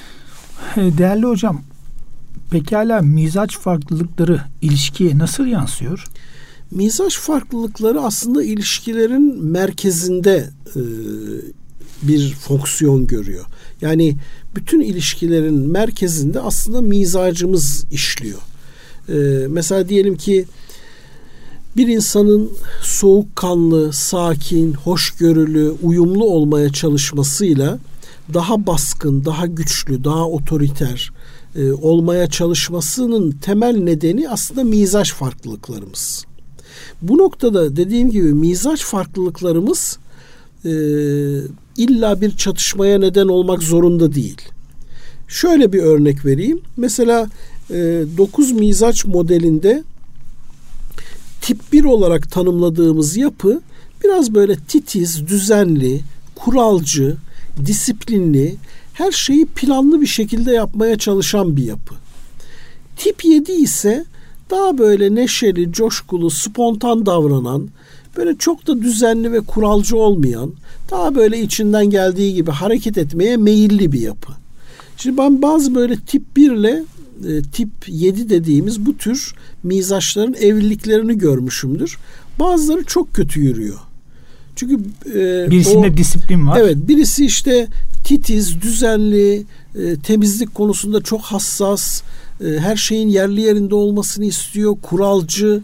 Değerli 0.77 1.27
hocam, 1.27 1.63
pekala 2.51 3.01
mizaç 3.01 3.59
farklılıkları 3.59 4.41
ilişkiye 4.63 5.19
nasıl 5.19 5.47
yansıyor? 5.47 6.05
Mizaç 6.71 7.19
farklılıkları 7.19 8.01
aslında 8.01 8.45
ilişkilerin 8.45 9.45
merkezinde 9.45 10.51
e, 10.77 10.81
bir 12.03 12.35
fonksiyon 12.35 13.07
görüyor. 13.07 13.45
Yani 13.81 14.17
bütün 14.57 14.81
ilişkilerin 14.81 15.71
merkezinde 15.71 16.41
aslında 16.41 16.81
mizacımız 16.81 17.85
işliyor. 17.91 18.41
E, 19.09 19.47
mesela 19.49 19.89
diyelim 19.89 20.17
ki 20.17 20.45
bir 21.77 21.89
insanın 21.89 22.51
soğukkanlı, 22.83 23.93
sakin, 23.93 24.73
hoşgörülü, 24.73 25.75
uyumlu 25.83 26.25
olmaya 26.25 26.73
çalışmasıyla 26.73 27.79
daha 28.35 28.67
baskın, 28.67 29.25
daha 29.25 29.47
güçlü, 29.47 30.05
daha 30.05 30.29
otoriter 30.29 31.13
e, 31.57 31.73
olmaya 31.73 32.31
çalışmasının 32.31 33.31
temel 33.31 33.77
nedeni 33.77 34.29
aslında 34.29 34.65
mizaç 34.65 35.13
farklılıklarımız. 35.13 36.25
Bu 37.03 37.19
noktada 37.19 37.77
dediğim 37.77 38.11
gibi 38.11 38.35
mizaç 38.35 38.85
farklılıklarımız 38.85 39.99
e, 40.65 40.71
illa 41.77 42.21
bir 42.21 42.37
çatışmaya 42.37 42.99
neden 42.99 43.29
olmak 43.29 43.63
zorunda 43.63 44.15
değil. 44.15 44.43
Şöyle 45.29 45.73
bir 45.73 45.83
örnek 45.83 46.25
vereyim. 46.25 46.61
Mesela 46.77 47.27
e, 47.71 47.75
9 48.17 48.53
mizaç 48.53 49.05
modelinde 49.05 49.85
tip 51.41 51.73
1 51.73 51.85
olarak 51.85 52.33
tanımladığımız 52.33 53.17
yapı 53.17 53.61
biraz 54.05 54.35
böyle 54.35 54.57
titiz, 54.57 55.27
düzenli, 55.27 56.01
kuralcı, 56.35 57.17
disiplinli, 57.67 58.57
her 58.93 59.13
şeyi 59.13 59.47
planlı 59.47 60.01
bir 60.01 60.07
şekilde 60.07 60.53
yapmaya 60.53 60.99
çalışan 60.99 61.57
bir 61.57 61.65
yapı. 61.65 61.95
Tip 62.97 63.25
7 63.25 63.53
ise 63.53 64.05
daha 64.51 64.79
böyle 64.79 65.15
neşeli, 65.15 65.73
coşkulu, 65.73 66.31
spontan 66.31 67.07
davranan, 67.07 67.69
böyle 68.17 68.37
çok 68.39 68.67
da 68.67 68.83
düzenli 68.83 69.33
ve 69.33 69.41
kuralcı 69.41 69.97
olmayan, 69.97 70.53
daha 70.91 71.15
böyle 71.15 71.41
içinden 71.41 71.91
geldiği 71.91 72.35
gibi 72.35 72.51
hareket 72.51 72.99
etmeye 72.99 73.37
meyilli 73.37 73.93
bir 73.93 74.01
yapı. 74.01 74.33
Şimdi 74.97 75.19
ben 75.19 75.43
bazı 75.43 75.75
böyle 75.75 75.97
tip 75.97 76.37
1 76.37 76.51
ile 76.51 76.85
e, 77.29 77.43
tip 77.43 77.69
7 77.87 78.29
dediğimiz 78.31 78.87
bu 78.87 78.97
tür 78.97 79.35
mizaçların 79.63 80.35
evliliklerini 80.35 81.19
görmüşümdür. 81.19 81.99
Bazıları 82.41 82.85
çok 82.85 83.15
kötü 83.15 83.41
yürüyor. 83.41 83.79
Çünkü 84.57 84.75
e, 85.15 85.51
birisinde 85.51 85.91
o, 85.91 85.97
disiplin 85.97 86.47
var. 86.47 86.61
Evet, 86.61 86.77
birisi 86.89 87.27
işte 87.27 87.67
titiz, 88.05 88.63
düzenli, 88.63 89.45
e, 89.75 89.97
temizlik 89.97 90.55
konusunda 90.55 91.03
çok 91.03 91.21
hassas, 91.21 92.03
e, 92.41 92.45
her 92.45 92.77
şeyin 92.77 93.09
yerli 93.09 93.41
yerinde 93.41 93.75
olmasını 93.75 94.25
istiyor, 94.25 94.77
kuralcı, 94.83 95.63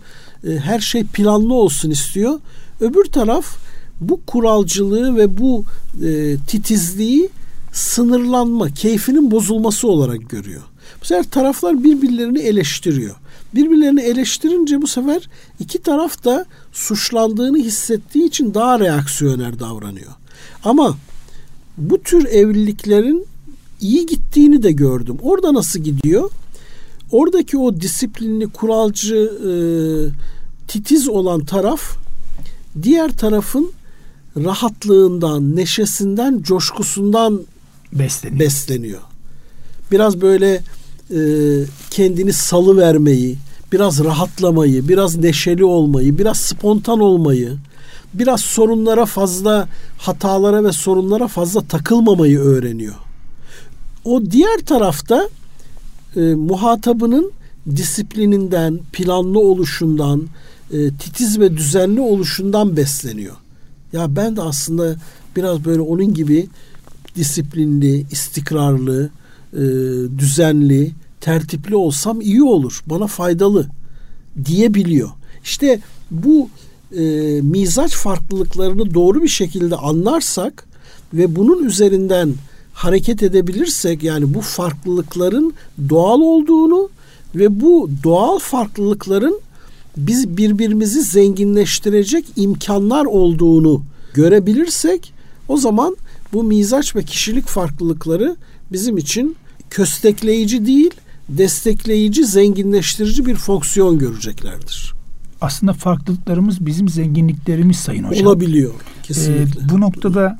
e, 0.49 0.51
her 0.51 0.81
şey 0.81 1.05
planlı 1.05 1.55
olsun 1.55 1.91
istiyor. 1.91 2.41
Öbür 2.81 3.05
taraf 3.05 3.47
bu 4.01 4.21
kuralcılığı 4.27 5.17
ve 5.17 5.39
bu 5.39 5.65
e, 6.05 6.37
titizliği 6.47 7.29
sınırlanma, 7.73 8.71
keyfinin 8.71 9.31
bozulması 9.31 9.89
olarak 9.89 10.31
görüyor. 10.31 10.63
Bu 11.01 11.05
sefer 11.05 11.31
taraflar 11.31 11.85
birbirlerini 11.85 12.39
eleştiriyor. 12.39 13.17
Birbirlerini 13.55 14.01
eleştirince 14.01 14.83
bu 14.83 14.87
sefer 14.87 15.29
iki 15.61 15.83
taraf 15.83 16.25
da 16.25 16.47
suçlandığını 16.73 17.59
hissettiği 17.59 18.25
için 18.25 18.55
daha 18.55 18.81
reaksiyoner 18.81 19.59
davranıyor. 19.59 20.13
Ama 20.65 20.97
bu 21.79 22.03
tür 22.03 22.25
evliliklerin 22.25 23.27
iyi 23.81 24.07
gittiğini 24.07 24.63
de 24.63 24.73
gördüm. 24.73 25.17
Orada 25.23 25.55
nasıl 25.55 25.81
gidiyor? 25.81 26.31
Oradaki 27.13 27.59
o 27.59 27.81
disiplinli, 27.81 28.49
kuralcı, 28.49 29.17
e, 29.17 29.53
titiz 30.69 31.09
olan 31.09 31.45
taraf 31.45 31.97
diğer 32.83 33.17
tarafın 33.17 33.73
rahatlığından, 34.37 35.57
neşesinden, 35.57 36.43
coşkusundan 36.43 37.41
besleniyor. 37.93 38.41
besleniyor. 38.41 39.01
Biraz 39.91 40.21
böyle 40.21 40.63
e, 41.11 41.21
kendini 41.93 42.33
salı 42.33 42.77
vermeyi, 42.77 43.37
biraz 43.73 44.05
rahatlamayı, 44.05 44.89
biraz 44.89 45.17
neşeli 45.17 45.65
olmayı, 45.65 46.19
biraz 46.19 46.37
spontan 46.37 47.01
olmayı, 47.01 47.57
biraz 48.15 48.41
sorunlara 48.41 49.07
fazla 49.07 49.69
hatalara 49.99 50.65
ve 50.65 50.73
sorunlara 50.73 51.29
fazla 51.29 51.61
takılmamayı 51.61 52.39
öğreniyor. 52.39 52.95
O 54.05 54.23
diğer 54.31 54.59
tarafta 54.59 55.29
e, 56.17 56.21
muhatabının 56.21 57.33
disiplininden, 57.77 58.81
planlı 58.93 59.39
oluşundan, 59.39 60.29
e, 60.73 60.91
titiz 60.91 61.41
ve 61.41 61.57
düzenli 61.57 62.01
oluşundan 62.01 62.77
besleniyor. 62.77 63.37
Ya 63.93 64.17
ben 64.17 64.37
de 64.37 64.43
aslında 64.43 64.97
biraz 65.37 65.65
böyle 65.65 65.81
onun 65.81 66.15
gibi 66.15 66.49
disiplinli, 67.17 68.07
istikrarlı, 68.11 69.11
e, 69.53 69.61
düzenli, 70.19 70.93
tertipli 71.23 71.77
olsam 71.77 72.21
iyi 72.21 72.43
olur. 72.43 72.83
Bana 72.87 73.07
faydalı 73.07 73.67
diyebiliyor. 74.45 75.11
İşte 75.45 75.81
bu 76.11 76.49
e, 76.97 77.03
mizaç 77.43 77.97
farklılıklarını 77.97 78.95
doğru 78.95 79.23
bir 79.23 79.29
şekilde 79.29 79.77
anlarsak 79.77 80.67
ve 81.15 81.37
bunun 81.37 81.65
üzerinden 81.65 82.35
hareket 82.73 83.23
edebilirsek 83.23 84.03
yani 84.03 84.35
bu 84.35 84.41
farklılıkların 84.41 85.55
doğal 85.89 86.21
olduğunu 86.21 86.89
ve 87.35 87.61
bu 87.61 87.91
doğal 88.05 88.39
farklılıkların 88.39 89.41
biz 89.97 90.37
birbirimizi 90.37 91.03
zenginleştirecek 91.03 92.25
imkanlar 92.37 93.05
olduğunu 93.05 93.83
görebilirsek 94.15 95.13
o 95.49 95.57
zaman 95.57 95.97
bu 96.33 96.43
mizaç 96.43 96.97
ve 96.97 97.03
kişilik 97.03 97.47
farklılıkları 97.47 98.37
bizim 98.73 98.97
için 98.99 99.37
köstekleyici 99.71 100.67
değil, 100.67 100.91
destekleyici, 101.39 102.27
zenginleştirici 102.27 103.27
bir 103.27 103.35
fonksiyon 103.35 103.99
göreceklerdir. 103.99 104.95
Aslında 105.41 105.73
farklılıklarımız 105.73 106.67
bizim 106.67 106.89
zenginliklerimiz 106.89 107.77
sayın 107.77 108.05
hocam. 108.05 108.27
Olabiliyor 108.27 108.73
kesinlikle. 109.03 109.61
Ee, 109.61 109.69
bu 109.69 109.81
noktada 109.81 110.39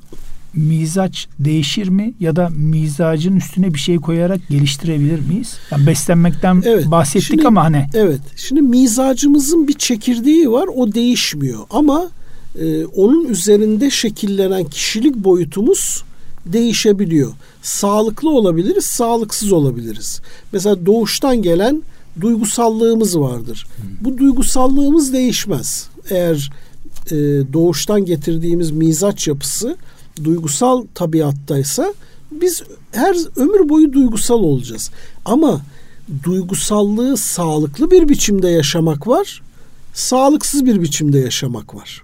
mizaç 0.55 1.29
değişir 1.39 1.89
mi 1.89 2.15
ya 2.21 2.37
da 2.37 2.49
mizacın 2.49 3.37
üstüne 3.37 3.75
bir 3.75 3.79
şey 3.79 3.97
koyarak 3.97 4.49
geliştirebilir 4.49 5.21
miyiz? 5.29 5.57
Yani 5.71 5.87
beslenmekten 5.87 6.63
evet, 6.67 6.91
bahsettik 6.91 7.29
şimdi, 7.29 7.47
ama 7.47 7.65
hani. 7.65 7.87
Evet. 7.95 8.21
Şimdi 8.37 8.63
mizacımızın 8.63 9.69
bir 9.69 9.73
çekirdeği 9.73 10.51
var 10.51 10.69
o 10.75 10.93
değişmiyor 10.93 11.61
ama 11.71 12.11
e, 12.61 12.85
onun 12.85 13.25
üzerinde 13.25 13.91
şekillenen 13.91 14.65
kişilik 14.65 15.17
boyutumuz 15.17 16.05
değişebiliyor. 16.47 17.33
Sağlıklı 17.63 18.31
olabiliriz, 18.31 18.85
sağlıksız 18.85 19.53
olabiliriz. 19.53 20.21
Mesela 20.53 20.87
doğuştan 20.87 21.43
gelen 21.43 21.83
duygusallığımız 22.21 23.19
vardır. 23.19 23.67
Bu 24.01 24.19
duygusallığımız 24.19 25.13
değişmez. 25.13 25.89
Eğer 26.11 26.51
e, 27.07 27.17
doğuştan 27.53 28.05
getirdiğimiz 28.05 28.71
mizaç 28.71 29.29
yapısı 29.29 29.77
duygusal 30.25 30.87
tabiattaysa 30.95 31.95
biz 32.31 32.63
her 32.93 33.17
ömür 33.37 33.69
boyu 33.69 33.93
duygusal 33.93 34.39
olacağız. 34.39 34.91
Ama 35.25 35.61
duygusallığı 36.23 37.17
sağlıklı 37.17 37.91
bir 37.91 38.09
biçimde 38.09 38.49
yaşamak 38.49 39.09
var, 39.09 39.43
sağlıksız 39.95 40.67
bir 40.67 40.83
biçimde 40.83 41.19
yaşamak 41.19 41.75
var. 41.75 42.03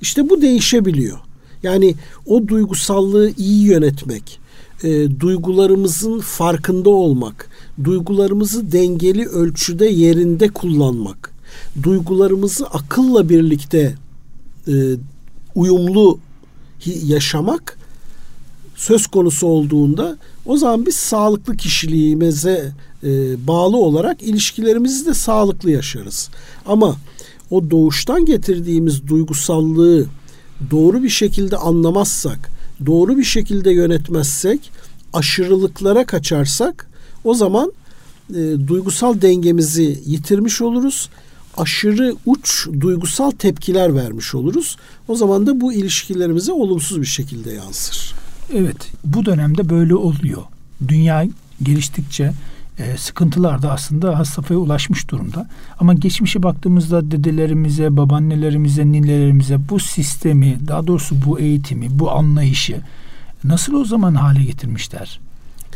İşte 0.00 0.30
bu 0.30 0.42
değişebiliyor. 0.42 1.18
Yani 1.62 1.94
o 2.26 2.48
duygusallığı 2.48 3.30
iyi 3.36 3.62
yönetmek, 3.62 4.40
e, 4.82 5.20
duygularımızın 5.20 6.20
farkında 6.20 6.90
olmak, 6.90 7.50
duygularımızı 7.84 8.72
dengeli 8.72 9.26
ölçüde 9.26 9.86
yerinde 9.86 10.48
kullanmak, 10.48 11.32
duygularımızı 11.82 12.66
akılla 12.66 13.28
birlikte 13.28 13.94
e, 14.68 14.74
uyumlu 15.54 16.18
yaşamak 17.04 17.78
söz 18.76 19.06
konusu 19.06 19.46
olduğunda 19.46 20.18
o 20.46 20.56
zaman 20.56 20.86
biz 20.86 20.96
sağlıklı 20.96 21.56
kişiliğimize 21.56 22.72
e, 23.04 23.46
bağlı 23.46 23.76
olarak 23.76 24.22
ilişkilerimizi 24.22 25.06
de 25.06 25.14
sağlıklı 25.14 25.70
yaşarız. 25.70 26.30
Ama 26.66 26.96
o 27.50 27.70
doğuştan 27.70 28.24
getirdiğimiz 28.24 29.08
duygusallığı 29.08 30.06
doğru 30.70 31.02
bir 31.02 31.08
şekilde 31.08 31.56
anlamazsak, 31.56 32.50
doğru 32.86 33.18
bir 33.18 33.24
şekilde 33.24 33.70
yönetmezsek, 33.72 34.70
aşırılıklara 35.12 36.06
kaçarsak 36.06 36.86
o 37.24 37.34
zaman 37.34 37.72
e, 38.30 38.34
duygusal 38.68 39.20
dengemizi 39.20 40.00
yitirmiş 40.06 40.60
oluruz. 40.60 41.08
Aşırı 41.56 42.16
uç 42.26 42.68
duygusal 42.80 43.30
tepkiler 43.30 43.94
vermiş 43.94 44.34
oluruz. 44.34 44.76
O 45.08 45.16
zaman 45.16 45.46
da 45.46 45.60
bu 45.60 45.72
ilişkilerimize 45.72 46.52
olumsuz 46.52 47.00
bir 47.00 47.06
şekilde 47.06 47.52
yansır. 47.52 48.14
Evet, 48.54 48.76
bu 49.04 49.24
dönemde 49.24 49.68
böyle 49.68 49.94
oluyor. 49.94 50.42
Dünya 50.88 51.26
geliştikçe 51.62 52.32
e, 52.82 52.96
sıkıntılar 52.96 53.62
da 53.62 53.72
aslında 53.72 54.18
has 54.18 54.28
safhaya 54.28 54.60
ulaşmış 54.60 55.10
durumda. 55.10 55.48
Ama 55.78 55.94
geçmişe 55.94 56.42
baktığımızda 56.42 57.10
dedelerimize, 57.10 57.96
babaannelerimize, 57.96 58.86
ninelerimize 58.86 59.58
bu 59.68 59.80
sistemi, 59.80 60.58
daha 60.68 60.86
doğrusu 60.86 61.16
bu 61.26 61.40
eğitimi, 61.40 61.98
bu 61.98 62.10
anlayışı 62.10 62.80
nasıl 63.44 63.74
o 63.74 63.84
zaman 63.84 64.14
hale 64.14 64.44
getirmişler? 64.44 65.20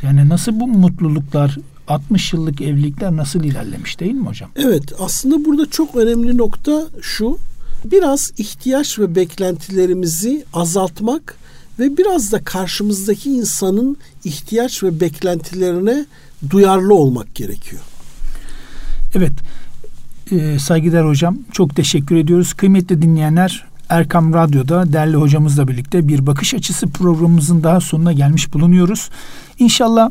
Yani 0.03 0.29
nasıl 0.29 0.61
bu 0.61 0.67
mutluluklar 0.67 1.59
60 1.89 2.33
yıllık 2.33 2.61
evlilikler 2.61 3.17
nasıl 3.17 3.45
ilerlemiş 3.45 4.01
değil 4.01 4.15
mi 4.15 4.27
hocam? 4.27 4.51
Evet 4.57 4.93
aslında 4.99 5.45
burada 5.45 5.71
çok 5.71 5.97
önemli 5.97 6.39
nokta 6.39 6.87
şu. 7.03 7.39
Biraz 7.85 8.33
ihtiyaç 8.39 8.99
ve 8.99 9.15
beklentilerimizi 9.15 10.45
azaltmak 10.53 11.37
ve 11.79 11.97
biraz 11.97 12.33
da 12.33 12.45
karşımızdaki 12.45 13.31
insanın 13.31 13.97
ihtiyaç 14.25 14.83
ve 14.83 15.01
beklentilerine 15.01 16.07
duyarlı 16.51 16.95
olmak 16.95 17.35
gerekiyor. 17.35 17.83
Evet. 19.15 19.33
E, 20.31 20.59
saygıdeğer 20.59 21.05
hocam 21.05 21.39
çok 21.53 21.77
teşekkür 21.77 22.17
ediyoruz. 22.17 22.55
Kıymetli 22.55 23.03
dinleyenler 23.03 23.67
Erkam 23.89 24.35
Radyo'da 24.35 24.93
değerli 24.93 25.17
hocamızla 25.17 25.69
birlikte 25.69 26.09
bir 26.09 26.27
bakış 26.27 26.55
açısı 26.55 26.87
programımızın 26.87 27.63
daha 27.63 27.81
sonuna 27.81 28.13
gelmiş 28.13 28.55
bulunuyoruz. 28.55 29.11
İnşallah 29.59 30.11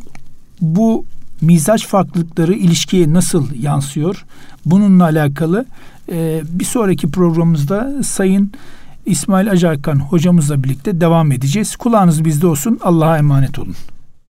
bu 0.61 1.05
mizaç 1.41 1.87
farklılıkları 1.87 2.53
ilişkiye 2.53 3.13
nasıl 3.13 3.47
yansıyor? 3.61 4.25
Bununla 4.65 5.03
alakalı 5.03 5.65
e, 6.11 6.41
bir 6.49 6.65
sonraki 6.65 7.11
programımızda 7.11 8.03
Sayın 8.03 8.51
İsmail 9.05 9.51
Acarkan 9.51 9.99
hocamızla 9.99 10.63
birlikte 10.63 11.01
devam 11.01 11.31
edeceğiz. 11.31 11.75
Kulağınız 11.75 12.25
bizde 12.25 12.47
olsun. 12.47 12.79
Allah'a 12.83 13.17
emanet 13.17 13.59
olun. 13.59 13.75